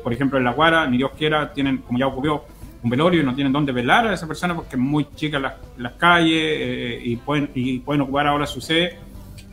[0.02, 2.46] por ejemplo, en La Guara, ni Dios quiera, tienen, como ya ocurrió,
[2.84, 5.54] un velorio y no tienen dónde velar a esa persona porque es muy chica las,
[5.78, 8.98] las calles eh, y, pueden, y pueden ocupar ahora su sede.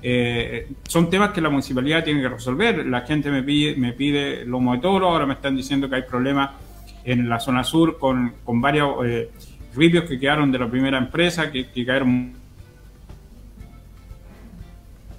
[0.02, 2.84] Eh, son temas que la municipalidad tiene que resolver.
[2.86, 6.02] La gente me pide, me pide lomo de toro, ahora me están diciendo que hay
[6.02, 6.50] problemas
[7.04, 9.30] en la zona sur con, con varios eh,
[9.76, 12.32] que quedaron de la primera empresa, que, que cayeron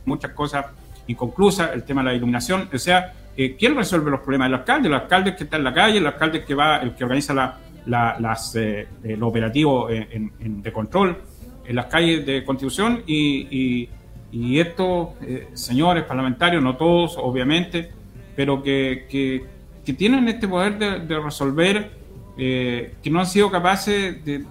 [0.03, 0.65] muchas cosas
[1.07, 3.13] inconclusas, el tema de la iluminación, o sea,
[3.57, 4.49] ¿quién resuelve los problemas?
[4.49, 7.03] El alcalde, el alcalde que está en la calle, el alcalde que va, el que
[7.05, 11.17] organiza la, las, eh, lo operativo de control
[11.65, 13.89] en las calles de Constitución y,
[14.31, 17.91] y, estos eh, señores parlamentarios, no todos obviamente,
[18.35, 21.91] pero que, que, tienen este poder de, resolver,
[22.37, 24.45] eh, que no han sido capaces de,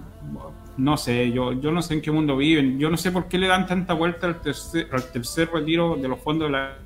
[0.77, 3.39] no sé, yo, yo no sé en qué mundo viven, yo no sé por qué
[3.39, 6.77] le dan tanta vuelta al tercer, al tercer retiro de los fondos de la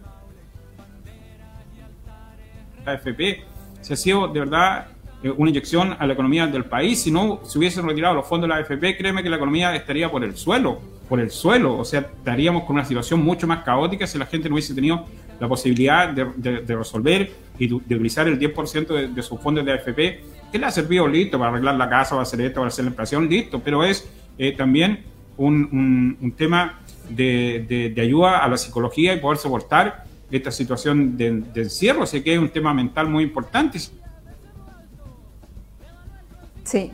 [2.85, 3.43] AFP.
[3.81, 7.01] Se ha sido de verdad eh, una inyección a la economía del país.
[7.01, 10.09] Si no se hubiesen retirado los fondos de la AFP, créeme que la economía estaría
[10.11, 11.77] por el suelo, por el suelo.
[11.77, 15.05] O sea, estaríamos con una situación mucho más caótica si la gente no hubiese tenido
[15.39, 20.59] la posibilidad de, resolver y de, utilizar el 10% de, sus fondos de AFP, que
[20.59, 23.29] le ha servido listo para arreglar la casa, para hacer esto, para hacer la inflación,
[23.29, 25.03] listo, pero es eh, también
[25.37, 32.21] un, tema de, ayuda a la psicología y poder soportar esta situación de, encierro, así
[32.21, 33.79] que es un tema mental muy importante.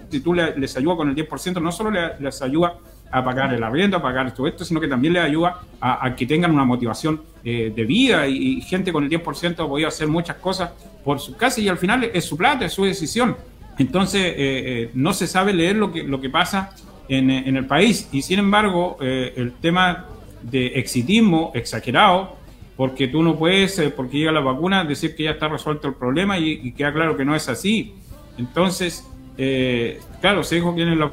[0.09, 2.75] Si tú les ayudas con el 10%, no solo les, ayuda
[3.09, 6.25] a pagar el arriendo, a pagar todo esto, sino que también les ayuda a, que
[6.25, 10.35] tengan una motivación eh, de vida y, gente con el 10% ha podido hacer muchas
[10.37, 10.71] cosas
[11.05, 13.37] por su casa y al final es su plata, es su decisión.
[13.77, 16.75] Entonces, eh, eh, no se sabe leer lo que, lo que pasa
[17.07, 20.05] en, el país y sin embargo, el tema
[20.43, 22.37] de exitismo exagerado,
[22.77, 26.37] porque tú no puedes, porque llega la vacuna, decir que ya está resuelto el problema
[26.37, 27.95] y queda claro que no es así.
[28.37, 29.05] Entonces,
[29.43, 31.09] eh, claro, se dijo que en la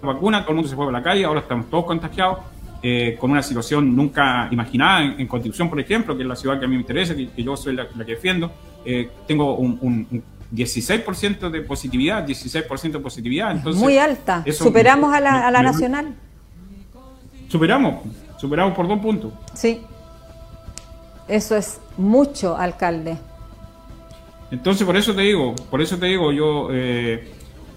[0.00, 2.38] vacuna, todo el mundo se fue a la calle, ahora estamos todos contagiados,
[2.82, 6.64] eh, con una situación nunca imaginada en, Constitución, por ejemplo, que es la ciudad que
[6.64, 8.50] a mí me interesa, que, yo soy la, que defiendo.
[8.82, 10.22] Eh, tengo un,
[10.54, 13.52] 16% de positividad, 16% de positividad.
[13.52, 14.42] Entonces, Muy alta.
[14.50, 16.14] ¿Superamos a la, a la nacional?
[17.46, 18.06] Superamos,
[18.38, 19.34] superamos por dos puntos.
[19.52, 19.82] Sí.
[21.28, 23.18] Eso es mucho, alcalde.
[24.50, 27.28] Entonces, por eso te digo, por eso te digo, yo eh,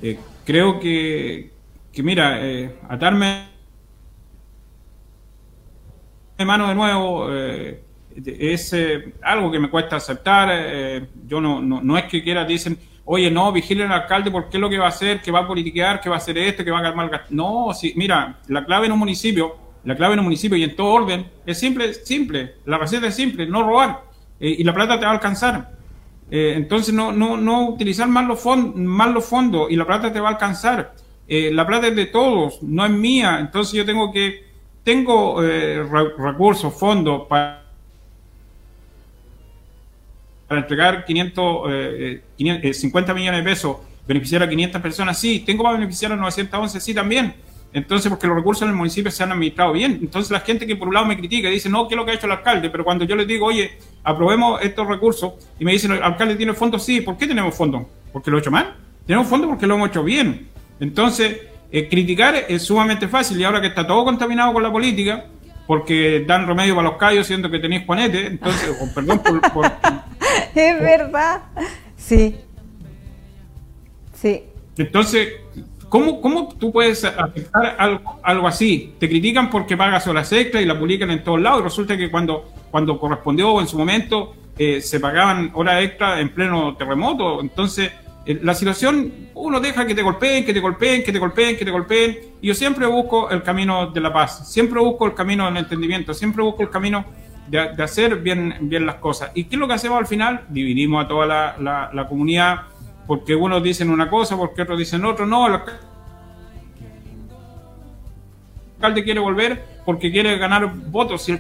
[0.02, 1.52] eh, creo que,
[1.98, 3.48] mira, eh, atarme
[6.38, 7.32] de mano de nuevo
[8.16, 8.76] es
[9.22, 11.08] algo que me cuesta aceptar.
[11.28, 14.62] yo no, no, no, es que quiera, dicen, oye, no, vigilen al alcalde porque es
[14.62, 16.72] lo que va a hacer, que va a politiquear, que va a hacer esto, que
[16.72, 20.26] va a calmar No, sí, mira, la clave en un municipio, la clave en un
[20.26, 22.56] municipio y en todo orden es simple, simple.
[22.66, 24.06] La receta es simple, no robar.
[24.40, 25.83] y la plata te va a alcanzar.
[26.32, 30.20] Entonces, no, no, no utilizar más los, fondos, más los fondos y la plata te
[30.20, 30.96] va a alcanzar.
[31.28, 33.38] la plata es de todos, no es mía.
[33.40, 35.82] Entonces, yo tengo que tengo eh,
[36.18, 37.64] recursos, fondos para,
[40.48, 45.64] para entregar 500, eh, 50 eh, millones de pesos, beneficiar a 500 personas, sí, tengo
[45.64, 47.34] para beneficiar a 911, sí, también.
[47.74, 49.98] Entonces, porque los recursos en el municipio se han administrado bien.
[50.00, 52.12] Entonces, la gente que por un lado me critica dice, no, ¿qué es lo que
[52.12, 52.70] ha hecho el alcalde?
[52.70, 56.54] Pero cuando yo les digo, oye, aprobemos estos recursos, y me dicen, ¿el alcalde tiene
[56.54, 56.86] fondos?
[56.86, 57.84] Sí, ¿por qué tenemos fondos?
[58.12, 58.76] ¿Porque lo he hecho mal?
[59.08, 60.48] Tenemos fondos porque lo hemos hecho bien.
[60.80, 65.26] Entonces, eh, criticar es sumamente fácil y ahora que está todo contaminado con la política,
[65.66, 69.66] porque dan remedio para los callos siendo que tenéis juanete, entonces, perdón por...
[70.56, 71.42] es verdad,
[71.98, 72.36] sí.
[74.14, 74.44] Sí.
[74.78, 75.30] Entonces,
[75.94, 77.78] ¿cómo, ¿cómo tú puedes aceptar
[78.24, 78.96] algo, así?
[78.98, 82.10] Te critican porque pagas horas extras y la publican en todos lados y resulta que
[82.10, 87.92] cuando, cuando correspondió en su momento eh, se pagaban horas extras en pleno terremoto, entonces
[88.26, 91.66] eh, la situación, uno deja que te golpeen, que te golpeen, que te golpeen, que
[91.66, 92.18] te golpeen.
[92.42, 96.12] Y yo siempre busco el camino de la paz, siempre busco el camino del entendimiento,
[96.16, 97.06] siempre busco el camino
[97.48, 99.30] de, hacer bien, bien las cosas.
[99.36, 100.46] ¿Y qué es lo que hacemos al final?
[100.50, 101.28] Dividimos a toda
[101.60, 102.62] la, la, comunidad
[103.08, 105.26] porque unos dicen una cosa, porque otros dicen otro.
[105.26, 105.60] No, el
[108.76, 111.24] alcalde quiere volver porque quiere ganar votos.
[111.24, 111.38] Si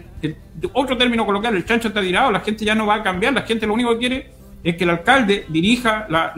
[0.74, 3.44] otro término coloquial, el chancho está tirado, la gente ya no va a cambiar, la
[3.44, 4.30] gente lo único que quiere
[4.64, 6.34] es que el alcalde dirija la,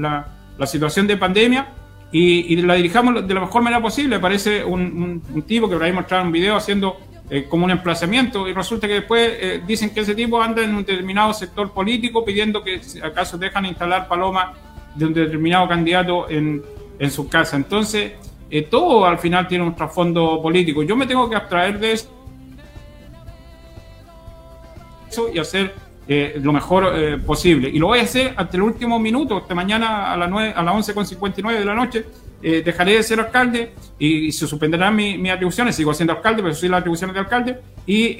[0.57, 1.67] la situación de pandemia
[2.11, 4.19] y, la dirijamos de la mejor manera posible.
[4.19, 6.97] Parece un, tipo que por ahí mostraron un video haciendo
[7.29, 10.75] eh, como un emplazamiento y resulta que después eh, dicen que ese tipo anda en
[10.75, 14.57] un determinado sector político pidiendo que acaso dejan instalar palomas
[14.95, 16.63] de un determinado candidato en,
[16.97, 17.55] en su casa.
[17.55, 18.13] Entonces,
[18.49, 20.83] eh, todo al final tiene un trasfondo político.
[20.83, 22.09] Yo me tengo que abstraer de eso
[25.33, 25.73] y hacer
[26.07, 27.69] eh, lo mejor eh, posible.
[27.69, 30.63] Y lo voy a hacer hasta el último minuto, hasta mañana a las, 9, a
[30.63, 32.05] las 11.59 de la noche.
[32.43, 35.75] Eh, dejaré de ser alcalde y, se suspenderán mis atribuciones.
[35.75, 37.59] Sigo siendo alcalde, pero soy las atribuciones de alcalde.
[37.87, 38.17] Y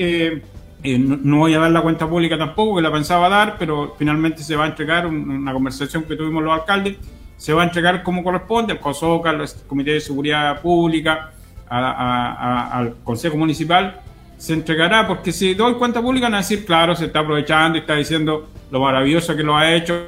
[1.00, 4.56] no, voy a dar la cuenta pública tampoco, que la pensaba dar, pero finalmente se
[4.56, 6.98] va a entregar una conversación que tuvimos los alcaldes.
[7.38, 11.32] Se va a entregar como corresponde al COSOCA, al Comité de Seguridad Pública,
[11.68, 14.02] al Consejo Municipal
[14.38, 17.82] se entregará, porque si doy cuenta pública van a decir, claro, se está aprovechando y
[17.82, 20.08] está diciendo lo maravilloso que lo ha hecho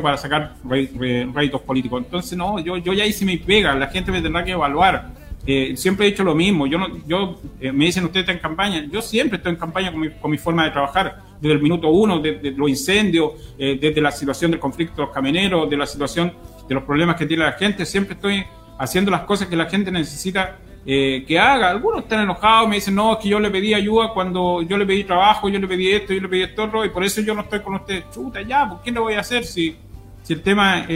[0.00, 2.02] para sacar réditos políticos.
[2.04, 5.10] Entonces, no, yo, yo ya hice mi pega, la gente me tendrá que evaluar.
[5.44, 8.38] Eh, siempre he dicho lo mismo, yo no, yo eh, me dicen ustedes está en
[8.38, 11.62] campaña, yo siempre estoy en campaña con mi, con mi forma de trabajar, desde el
[11.62, 15.76] minuto uno, de, los incendios, eh, desde la situación del conflicto de los camioneros, de
[15.76, 16.32] la situación
[16.68, 18.44] de los problemas que tiene la gente, siempre estoy
[18.78, 21.70] haciendo las cosas que la gente necesita eh, que haga.
[21.70, 24.86] Algunos están enojados, me dicen, no, es que yo le pedí ayuda cuando yo le
[24.86, 27.42] pedí trabajo, yo le pedí esto, yo le pedí esto y por eso yo no
[27.42, 28.04] estoy con usted.
[28.12, 29.76] Chuta, ya, ¿por qué lo voy a hacer si,
[30.22, 30.86] si el tema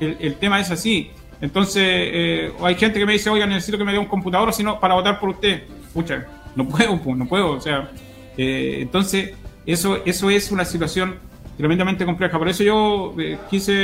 [0.00, 1.10] el, tema es así?
[1.44, 4.80] Entonces, eh, hay gente que me dice, oiga, necesito que me dé un computador sino
[4.80, 5.64] para votar por usted.
[5.92, 6.26] Pucha,
[6.56, 7.52] no puedo, no puedo.
[7.52, 7.90] O sea,
[8.36, 9.32] eh, entonces,
[9.66, 11.16] eso, eso es una situación
[11.56, 12.38] tremendamente compleja.
[12.38, 13.74] Por eso yo eh, quise,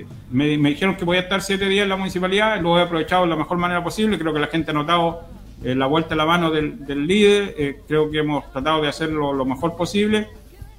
[0.00, 3.24] eh, me, dijeron que voy a estar siete días en la municipalidad, lo he aprovechado
[3.24, 5.22] de la mejor manera posible, creo que la gente ha notado
[5.64, 9.44] eh, la vuelta a la mano del, líder, creo que hemos tratado de hacerlo lo
[9.44, 10.28] mejor posible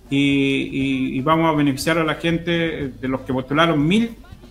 [0.09, 3.85] y, vamos a beneficiar a la gente de los que postularon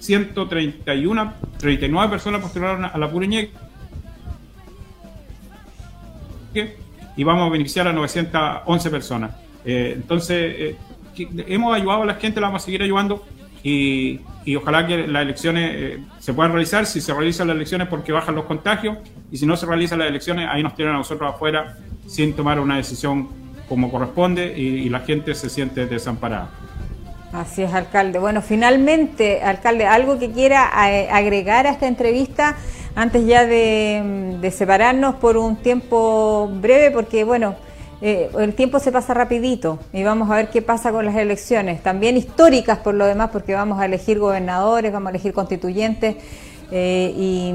[0.00, 3.52] 1.131, 39 personas postularon a la Pureñeque
[7.16, 9.30] y vamos a beneficiar a 911 personas.
[9.64, 10.76] entonces,
[11.46, 13.24] hemos ayudado a la gente, la vamos a seguir ayudando
[13.62, 14.20] y,
[14.56, 16.86] ojalá que las elecciones eh, se puedan realizar.
[16.86, 18.96] Si se realizan las elecciones porque bajan los contagios
[19.30, 22.58] y si no se realizan las elecciones, ahí nos tienen a nosotros afuera sin tomar
[22.60, 23.28] una decisión
[23.68, 26.50] como corresponde y, la gente se siente desamparada.
[27.32, 28.18] Así es, alcalde.
[28.18, 32.56] Bueno, finalmente, alcalde, algo que quiera eh, agregar a esta entrevista
[32.94, 37.54] antes ya de, de separarnos por un tiempo breve, porque bueno,
[38.00, 41.82] eh, el tiempo se pasa rapidito y vamos a ver qué pasa con las elecciones,
[41.82, 46.16] también históricas por lo demás, porque vamos a elegir gobernadores, vamos a elegir constituyentes.
[46.70, 47.50] Eh, y,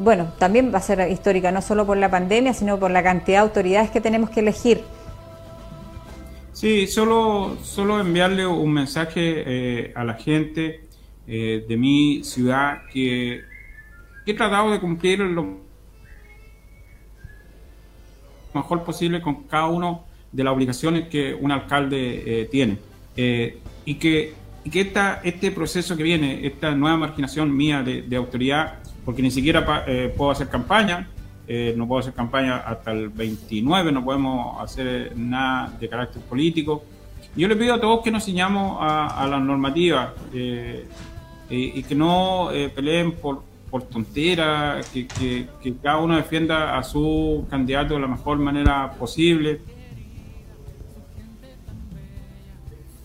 [0.00, 3.38] bueno, también va a ser histórica no solo por la pandemia, sino por la cantidad
[3.38, 4.84] de autoridades que tenemos que elegir.
[6.56, 10.80] Sí, solo, solo enviarle un mensaje eh, a la gente
[11.26, 13.42] de mi ciudad que,
[14.24, 15.66] que he tratado de cumplir lo
[18.54, 22.78] mejor posible con cada uno de las obligaciones que un alcalde eh, tiene.
[23.16, 24.34] Eh, y que,
[24.64, 29.30] y que esta, este proceso que viene, esta nueva marginación mía de, autoridad, porque ni
[29.30, 31.08] siquiera eh, puedo hacer campaña,
[31.48, 36.82] no puedo hacer campaña hasta el 29, no podemos hacer nada de carácter político.
[37.36, 42.48] Yo le pido a todos que nos ciñamos a, a las normativas y que no
[42.74, 45.46] peleen por, por tontera, que,
[45.82, 49.60] cada uno defienda a su candidato de la mejor manera posible.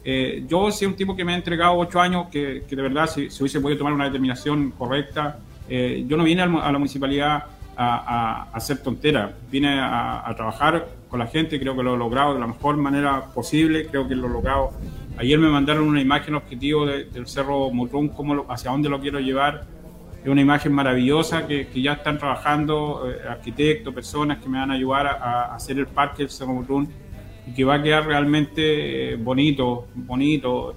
[0.03, 3.29] Eh, yo soy un tipo que me ha entregado ocho años, que, de verdad si,
[3.29, 5.39] si, hubiese podido tomar una determinación correcta,
[5.69, 10.87] eh, yo no vine a la municipalidad a, a, hacer tontera, vine a, a, trabajar
[11.09, 14.15] con la gente, creo que lo he logrado de la mejor manera posible, creo que
[14.15, 14.71] lo he logrado.
[15.17, 19.65] Ayer me mandaron una imagen objetivo del Cerro Mutrún, cómo hacia dónde lo quiero llevar
[20.23, 24.69] es una imagen maravillosa que, que ya están trabajando eh, arquitectos, personas que me van
[24.69, 26.89] a ayudar a, hacer el parque del Cerro Mutrún
[27.47, 30.75] y que va a quedar realmente eh, bonito, bonito.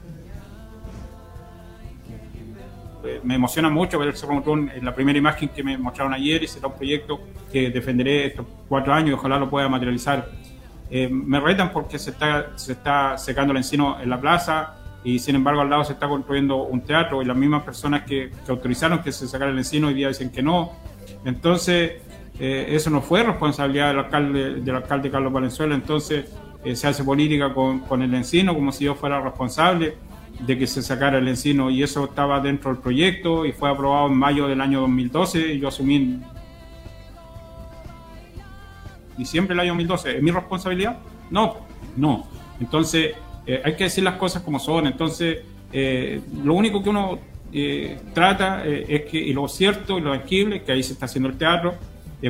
[3.04, 6.14] Eh, me emociona mucho ver el Cerro Mutrún en la primera imagen que me mostraron
[6.14, 7.20] ayer y será un proyecto
[7.52, 10.30] que defenderé estos cuatro años y ojalá lo pueda materializar.
[10.90, 14.74] me retan porque se está, se está secando el encino en la plaza,
[15.04, 18.30] y sin embargo al lado se está construyendo un teatro y las mismas personas que,
[18.48, 20.72] autorizaron que se sacara el encino hoy día dicen que no.
[21.26, 21.92] Entonces,
[22.40, 26.32] eh, eso no fue responsabilidad del alcalde, del alcalde Carlos Valenzuela, entonces
[26.64, 29.94] eh, se hace política con, con, el encino como si yo fuera responsable
[30.40, 34.08] de que se sacara el encino y eso estaba dentro del proyecto y fue aprobado
[34.08, 36.20] en mayo del año 2012 y yo asumí
[39.16, 40.16] diciembre del año 2012.
[40.16, 40.98] ¿Es mi responsabilidad?
[41.30, 41.58] No,
[41.96, 42.26] no.
[42.60, 43.14] Entonces,
[43.46, 44.86] eh, hay que decir las cosas como son.
[44.86, 45.38] Entonces,
[45.72, 47.18] eh, lo único que uno
[47.52, 51.28] eh, trata es que, y lo cierto y lo tangible, que ahí se está haciendo
[51.28, 51.74] el teatro.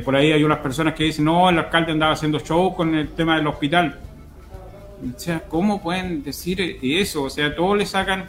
[0.04, 3.08] por ahí hay unas personas que dicen, no, el alcalde andaba haciendo show con el
[3.08, 3.98] tema del hospital.
[5.14, 7.24] O sea, ¿cómo pueden decir eso?
[7.24, 8.26] O sea, todos le sacan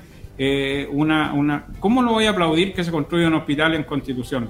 [0.91, 1.65] una, una...
[1.79, 4.49] ¿Cómo no voy a aplaudir que se construya un hospital en Constitución?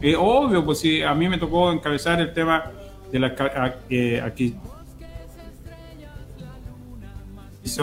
[0.00, 2.70] Es obvio, pues si a mí me tocó encabezar el tema
[3.10, 3.34] de la
[4.24, 4.54] aquí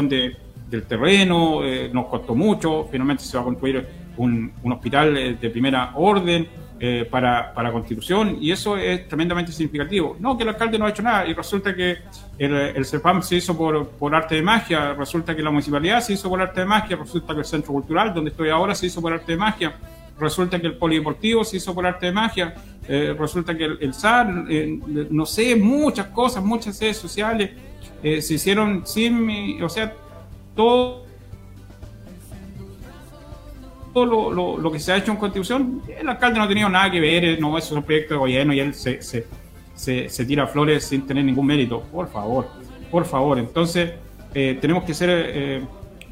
[0.02, 0.36] de,
[0.70, 3.86] del terreno, eh, nos costó mucho, finalmente se va a construir
[4.18, 6.48] un, un hospital eh, de primera orden
[6.80, 10.18] eh, para, para Constitución y eso es tremendamente significativo.
[10.20, 11.98] No, que el alcalde no ha hecho nada y resulta que
[12.38, 16.14] el, el CEPAM se hizo por, por arte de magia, resulta que la municipalidad se
[16.14, 19.02] hizo por arte de magia, resulta que el centro cultural donde estoy ahora se hizo
[19.02, 19.74] por arte de magia
[20.20, 22.54] resulta que el polideportivo se hizo por arte de magia,
[23.18, 27.50] resulta que el, el SAR, no sé, muchas cosas, muchas redes sociales,
[28.04, 29.94] eh, se hicieron sin o sea,
[30.56, 31.06] todo,
[33.94, 37.00] lo, lo, que se ha hecho en Constitución, el alcalde no ha tenido nada que
[37.00, 41.24] ver, eh, no, es un proyecto de gobierno y él se, tira flores sin tener
[41.24, 42.48] ningún mérito, por favor,
[42.90, 43.38] por favor.
[43.38, 43.94] Entonces,
[44.34, 45.64] eh, tenemos que ser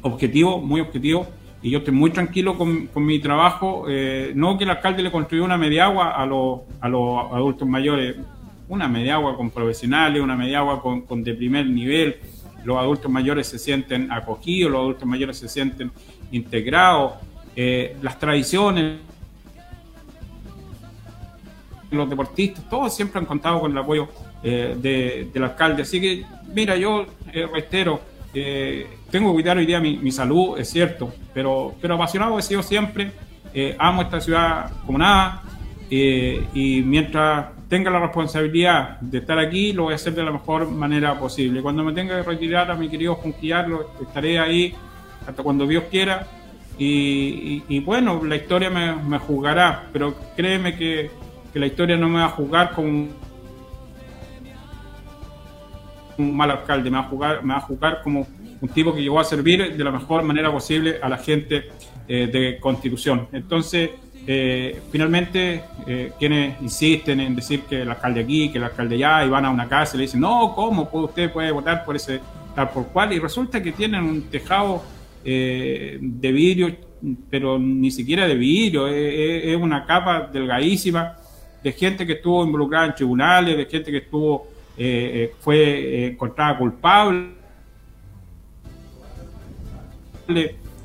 [0.02, 1.26] objetivos, muy objetivos,
[1.60, 3.86] y yo estoy muy tranquilo con, mi trabajo,
[4.34, 8.16] no que el alcalde le construyó una mediagua a los, a los adultos mayores,
[8.68, 12.16] una mediagua con profesionales, una mediagua con, con de primer nivel.
[12.64, 15.90] Los adultos mayores se sienten acogidos, los adultos mayores se sienten
[16.30, 17.14] integrados.
[17.54, 18.98] Eh, las tradiciones,
[21.90, 24.08] los deportistas, todos siempre han contado con el apoyo
[24.42, 25.82] eh, del alcalde.
[25.82, 26.24] Así que,
[26.54, 28.00] mira, yo eh, reitero,
[29.10, 32.62] tengo que cuidar hoy día mi, mi, salud, es cierto, pero, pero apasionado he sido
[32.62, 33.12] siempre,
[33.78, 35.42] amo esta ciudad como nada,
[35.90, 40.70] y mientras tenga la responsabilidad de estar aquí, lo voy a hacer de la mejor
[40.70, 41.60] manera posible.
[41.60, 43.66] Cuando me tenga que retirar a mi querido Junquillar,
[44.00, 44.74] estaré ahí
[45.26, 46.26] hasta cuando Dios quiera.
[46.84, 51.10] Y, bueno, la historia me, me juzgará, pero créeme que,
[51.54, 52.88] la historia no me va a juzgar como
[56.18, 58.26] un mal alcalde, me va a juzgar, me va a juzgar como
[58.60, 61.68] un tipo que llegó a servir de la mejor manera posible a la gente
[62.08, 63.28] eh, de Constitución.
[63.32, 63.90] Entonces,
[64.26, 69.24] eh, finalmente, eh, quienes insisten en decir que el alcalde aquí, que el alcalde allá,
[69.24, 72.20] y van a una casa y le dicen, no, ¿cómo usted puede votar por ese
[72.56, 73.12] tal por cual?
[73.12, 74.82] Y resulta que tienen un tejado
[75.24, 76.76] eh, de vidrio,
[77.30, 81.16] pero ni siquiera de vidrio, es una capa delgadísima
[81.62, 84.48] de gente que estuvo involucrada en tribunales, de gente que estuvo,
[85.40, 87.42] fue encontrada culpable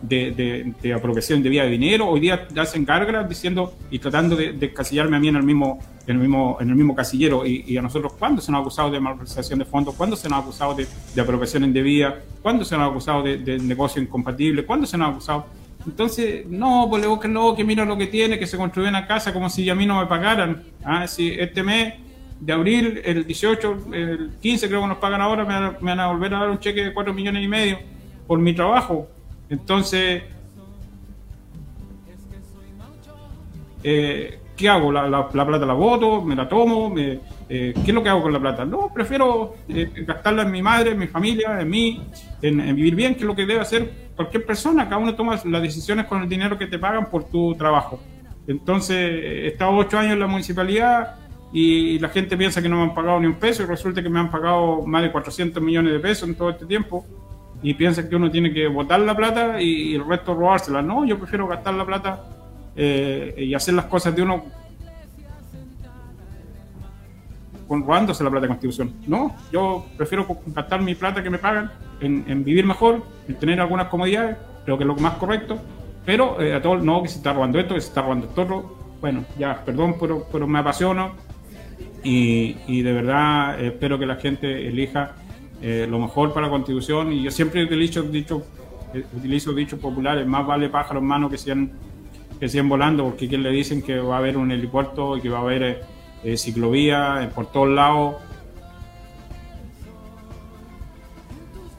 [0.08, 4.54] de, de, apropiación de vía de dinero, hoy día hacen gárgaras diciendo y tratando de,
[4.54, 7.46] de a mí en el mismo, en el mismo, en el mismo casillero.
[7.46, 9.96] Y, a nosotros, ¿cuándo se nos ha acusado de malversación de fondos?
[9.96, 12.20] ¿Cuándo se nos ha acusado de, de apropiación indebida?
[12.42, 14.66] ¿Cuándo se nos ha acusado de, negocio incompatible?
[14.66, 15.46] ¿Cuándo se nos ha acusado?
[15.86, 19.08] Entonces, no, pues le busquen no, que mira lo que tiene, que se construyó una
[19.08, 20.64] casa como si a mí no me pagaran.
[20.84, 21.94] Ah, si este mes
[22.40, 26.34] de abril, el 18, el 15 creo que nos pagan ahora, me van, a, volver
[26.34, 27.80] a dar un cheque de 4 millones y medio
[28.28, 29.08] por mi trabajo.
[29.50, 30.24] Entonces,
[33.84, 34.92] eh, ¿qué hago?
[34.92, 38.24] La, la, plata la voto, me la tomo, me, eh, ¿qué es lo que hago
[38.24, 38.66] con la plata?
[38.66, 42.02] No, prefiero eh, gastarla en mi madre, en mi familia, en mí,
[42.42, 44.86] en, vivir bien, que es lo que debe hacer cualquier persona.
[44.86, 48.00] Cada uno toma las decisiones con el dinero que te pagan por tu trabajo.
[48.48, 51.16] Entonces, he estado ocho años en la municipalidad
[51.54, 54.10] y la gente piensa que no me han pagado ni un peso y resulta que
[54.10, 57.06] me han pagado más de 400 millones de pesos en todo este tiempo
[57.62, 60.82] y piensa que uno tiene que botar la plata y, el resto robársela.
[60.82, 62.24] No, yo prefiero gastar la plata
[62.76, 64.46] eh, y hacer las cosas de uno
[67.68, 68.94] con, robándose la plata de constitución.
[69.08, 73.88] No, yo prefiero gastar mi plata que me pagan en, vivir mejor, en tener algunas
[73.88, 75.60] comodidades, creo que es lo más correcto,
[76.06, 78.78] pero eh, a todos, no, que se está robando esto, que se está robando esto
[79.02, 81.14] Bueno, ya, perdón, pero, pero me apasiono
[82.04, 85.16] y, y de verdad espero que la gente elija
[85.62, 88.44] eh, lo mejor para la constitución y yo siempre utilizo, dicho,
[88.94, 91.72] eh, utilizo dichos populares, más vale pájaro en mano que sean,
[92.40, 95.30] que sean volando, porque quien le dicen que va a haber un helipuerto y que
[95.30, 95.82] va a haber
[96.24, 98.16] eh, ciclovía por todos lados.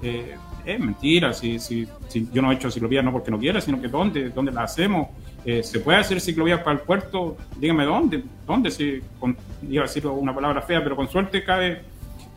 [0.02, 3.80] es mentira, si, si, si, yo no he hecho ciclovía no porque no quiera, sino
[3.80, 5.08] que dónde, dónde la hacemos.
[5.62, 7.38] ¿Se puede hacer ciclovía para el puerto?
[7.58, 9.34] Dígame dónde, dónde, si, con,
[9.66, 11.80] iba decir una palabra fea, pero con suerte cabe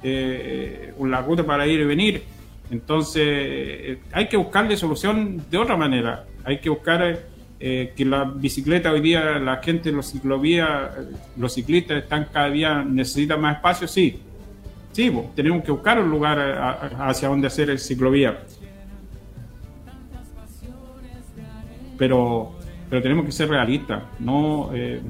[0.04, 2.24] eh, la ruta para ir y venir.
[2.70, 6.26] Entonces, eh, hay que buscarle solución de otra manera.
[6.44, 7.20] Hay que buscar
[7.60, 10.92] eh, que la bicicleta hoy día, la gente, los ciclovías,
[11.38, 14.20] los ciclistas están cada día, necesitan más espacio, sí.
[14.92, 18.40] Sí, tenemos que buscar un lugar hacia donde hacer el ciclovía.
[21.98, 22.54] Pero,
[22.90, 24.70] pero tenemos que ser realistas, no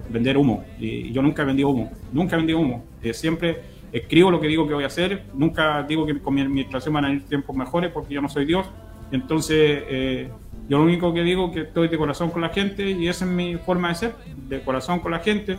[0.10, 0.64] vender humo.
[0.80, 2.84] Y yo nunca vendí humo, nunca vendí humo.
[3.12, 3.58] siempre
[3.92, 7.06] escribo lo que digo que voy a hacer, nunca digo que con mi administración van
[7.06, 8.66] a ir tiempos mejores porque yo no soy Dios,
[9.12, 10.30] entonces eh,
[10.70, 13.26] yo lo único que digo es que estoy de corazón con la gente y esa
[13.26, 14.16] es mi forma de ser,
[14.48, 15.58] de corazón con la gente,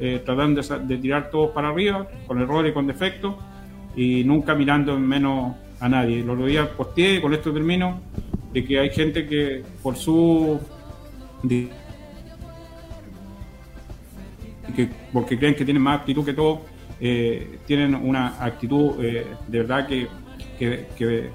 [0.00, 3.34] eh, tratando de, tirar todos para arriba, con errores y con defectos
[3.94, 6.24] y nunca mirando en menos a nadie.
[6.24, 8.00] Los otro día posteé, y con esto termino,
[8.52, 10.60] de que hay gente que por su...
[11.48, 11.68] que
[15.12, 16.62] porque creen que tienen más actitud que todo,
[17.00, 20.08] eh, tienen una actitud eh, de verdad que,
[20.58, 21.30] que,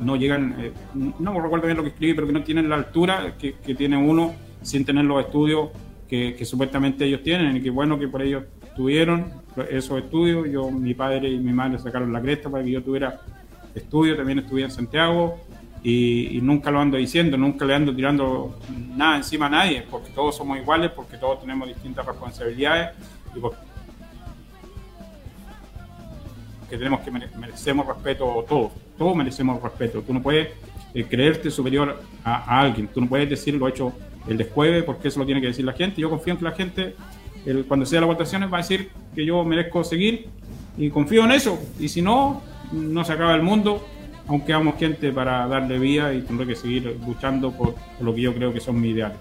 [0.00, 2.74] no llegan, eh, no me recuerdo bien lo que escribí, pero que no tienen la
[2.74, 5.70] altura que, tiene uno sin tener los estudios
[6.08, 8.44] que, supuestamente ellos tienen y que bueno que por ellos
[8.76, 9.32] tuvieron
[9.70, 10.50] esos estudios.
[10.50, 13.20] Yo, mi padre y mi madre sacaron la cresta para que yo tuviera
[13.74, 15.38] estudios, también estudié en Santiago
[15.84, 18.58] y, nunca lo ando diciendo, nunca le ando tirando
[18.96, 22.96] nada encima a nadie, porque todos somos iguales, porque todos tenemos distintas responsabilidades
[23.36, 23.58] y porque
[26.68, 30.02] que tenemos que merecemos respeto todos, todos merecemos respeto.
[30.02, 30.48] Tú no puedes
[30.94, 33.92] eh, creerte superior a, alguien, tú no puedes decir lo hecho
[34.26, 36.00] el descueve porque eso lo tiene que decir la gente.
[36.00, 36.94] Yo confío en que la gente,
[37.68, 40.28] cuando sea las votaciones, va a decir que yo merezco seguir
[40.78, 41.58] y confío en eso.
[41.78, 42.42] Y si no,
[42.72, 43.84] no se acaba el mundo,
[44.26, 48.34] aunque hagamos gente para darle vida y tendré que seguir luchando por lo que yo
[48.34, 49.18] creo que son mis ideales.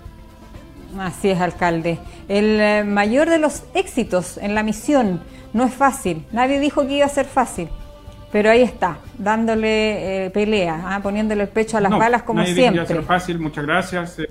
[1.00, 2.00] Así es, alcalde.
[2.28, 5.22] El eh, mayor de los éxitos en la misión
[5.54, 6.26] no es fácil.
[6.32, 7.70] Nadie dijo que iba a ser fácil.
[8.32, 11.00] Pero ahí está, dándole eh, pelea, ¿ah?
[11.04, 12.82] poniéndole el pecho a las balas como nadie siempre.
[12.82, 14.20] Dijo que iba a ser fácil, muchas gracias.
[14.20, 14.28] Eh.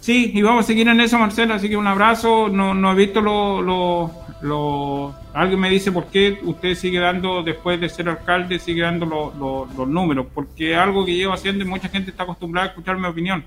[0.00, 2.48] Sí, y vamos a seguir en eso, Marcela, así que un abrazo.
[2.48, 7.44] No, no he visto lo, lo, lo, Alguien me dice por qué usted sigue dando,
[7.44, 9.06] después de ser alcalde, sigue dando
[9.76, 10.26] los números.
[10.34, 13.44] Porque algo que llevo haciendo y mucha gente está acostumbrada a escuchar mi opinión.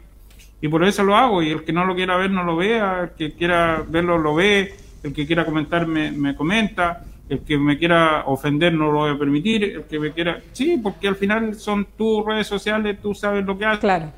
[0.61, 1.41] Y por eso lo hago.
[1.41, 3.01] Y el que no lo quiera ver, no lo vea.
[3.03, 7.77] El que quiera verlo, lo ve el que quiera comentar me, comenta, el que me
[7.77, 10.41] quiera ofender no lo voy a permitir, el que me quiera...
[10.51, 13.79] Sí, porque al final son tus redes sociales, tú sabes lo que haces.
[13.79, 14.11] Claro.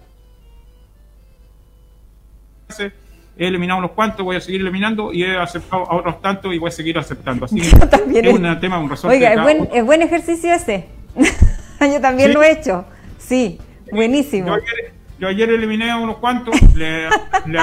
[3.38, 6.58] He eliminado unos cuantos, voy a seguir eliminando y he aceptado a otros tantos y
[6.58, 7.46] voy a seguir aceptando.
[7.46, 9.16] Así que también es un tema, un resorte.
[9.16, 10.88] Oiga, es buen, es buen ejercicio ese.
[11.80, 12.86] yo también lo he hecho.
[13.18, 13.60] Sí,
[13.92, 14.48] buenísimo.
[14.48, 17.10] Yo ayer, eliminé a unos cuantos, le,
[17.46, 17.60] le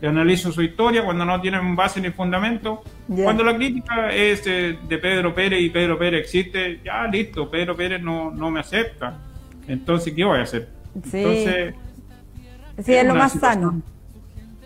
[0.00, 2.82] le analizo su historia cuando no tienen base ni fundamento.
[3.06, 8.00] Cuando la crítica es de, Pedro Pérez y Pedro Pérez existe, ya listo, Pedro Pérez
[8.00, 9.18] no, no me acepta.
[9.68, 10.68] Entonces, ¿qué voy a hacer?
[11.04, 11.74] Sí, Entonces,
[12.82, 13.82] sí es, lo más sano.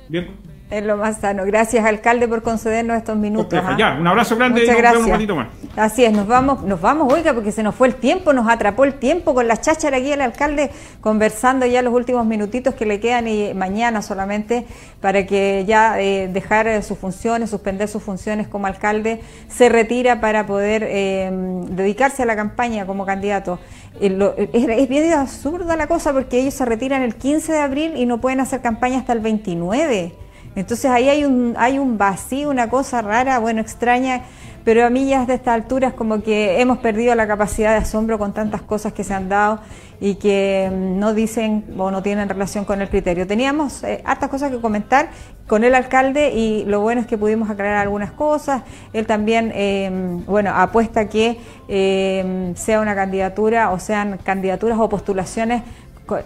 [0.09, 1.45] Bien Es lo más sano.
[1.45, 3.61] Gracias, alcalde, por concedernos estos minutos.
[3.65, 3.77] ¿ah?
[3.79, 5.47] Ya, un abrazo grande y nos vemos un ratito más.
[5.77, 8.83] Así es, nos vamos, nos vamos, oiga, porque se nos fue el tiempo, nos atrapó
[8.83, 12.99] el tiempo con la cháchara aquí el alcalde conversando ya los últimos minutitos que le
[12.99, 14.67] quedan y mañana solamente
[15.01, 20.45] para que ya eh, dejar sus funciones, suspender sus funciones como alcalde, se retira para
[20.45, 21.31] poder eh,
[21.69, 23.61] dedicarse a la campaña como candidato.
[24.01, 27.93] Eh, es, es bien absurda la cosa porque ellos se retiran el 15 de abril
[27.97, 30.24] y no pueden hacer campaña hasta el 29.
[30.57, 34.23] Entonces ahí hay un, hay un vacío, una cosa rara, bueno, extraña,
[34.65, 38.19] pero a mí ya desde estas alturas como que hemos perdido la capacidad de asombro
[38.19, 39.61] con tantas cosas que se han dado
[40.01, 43.27] y que mm, no dicen o no tienen relación con el criterio.
[43.27, 45.11] Teníamos eh, hartas cosas que comentar
[45.47, 48.63] con el alcalde y lo bueno es que pudimos aclarar algunas cosas.
[48.95, 49.91] Él también, eh,
[50.27, 51.39] bueno, apuesta que
[51.69, 55.63] eh, sea una candidatura o sean candidaturas o postulaciones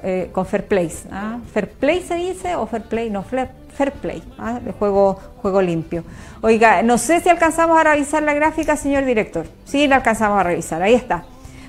[0.03, 0.93] eh, con, fair play.
[1.11, 1.39] ¿ah?
[1.53, 3.11] ¿Fair play se dice o fair play?
[3.11, 4.59] No, fair, play, ¿ah?
[4.61, 6.05] de juego, juego limpio.
[6.41, 9.47] Oiga, no sé si alcanzamos a revisar la gráfica, señor director.
[9.65, 11.25] Sí, la alcanzamos a revisar, ahí está.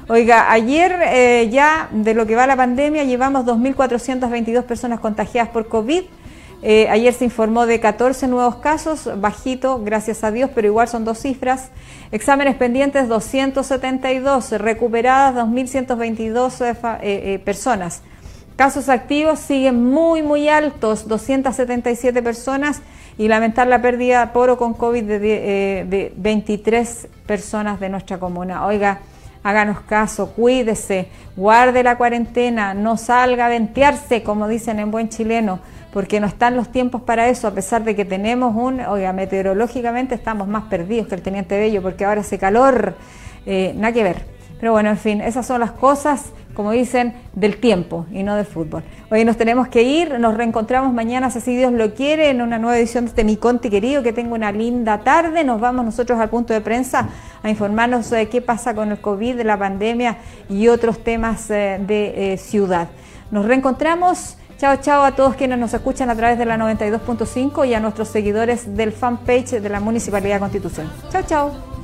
[0.07, 5.68] Oiga, ayer eh, ya de lo que va la pandemia llevamos 2.422 personas contagiadas por
[5.68, 6.01] COVID.
[6.62, 11.05] Eh, ayer se informó de 14 nuevos casos, bajito, gracias a Dios, pero igual son
[11.05, 11.70] dos cifras.
[12.12, 18.01] Exámenes pendientes 272, recuperadas 2.122 eh, eh, personas.
[18.57, 22.82] Casos activos siguen muy, muy altos, 277 personas
[23.18, 28.66] y lamentar la pérdida por o con COVID de, de 23 personas de nuestra comuna.
[28.66, 28.99] Oiga,
[29.43, 31.07] háganos caso, cuídese,
[31.38, 35.60] guarde la cuarentena, no salga a ventearse, como dicen en buen chileno
[35.93, 40.15] porque no están los tiempos para eso, a pesar de que tenemos un, oiga, meteorológicamente
[40.15, 42.95] estamos más perdidos que el Teniente Bello, porque ahora hace calor,
[43.45, 44.39] eh, nada que ver.
[44.59, 48.45] Pero bueno, en fin, esas son las cosas, como dicen, del tiempo y no del
[48.45, 48.83] fútbol.
[49.09, 52.77] Hoy nos tenemos que ir, nos reencontramos mañana, si Dios lo quiere, en una nueva
[52.77, 55.45] edición de este Mi Conti querido, que tenga una linda tarde.
[55.45, 57.07] Nos vamos nosotros al punto de prensa
[57.41, 60.17] a informarnos de qué pasa con el COVID, la pandemia
[60.49, 62.89] y otros temas eh, de eh, ciudad.
[63.31, 67.74] Nos reencontramos Chao, chao a todos quienes nos escuchan a través de la 92.5 y
[67.76, 70.91] a nuestros seguidores del fanpage de la Municipalidad de Constitución.
[71.10, 71.78] Chao, chao.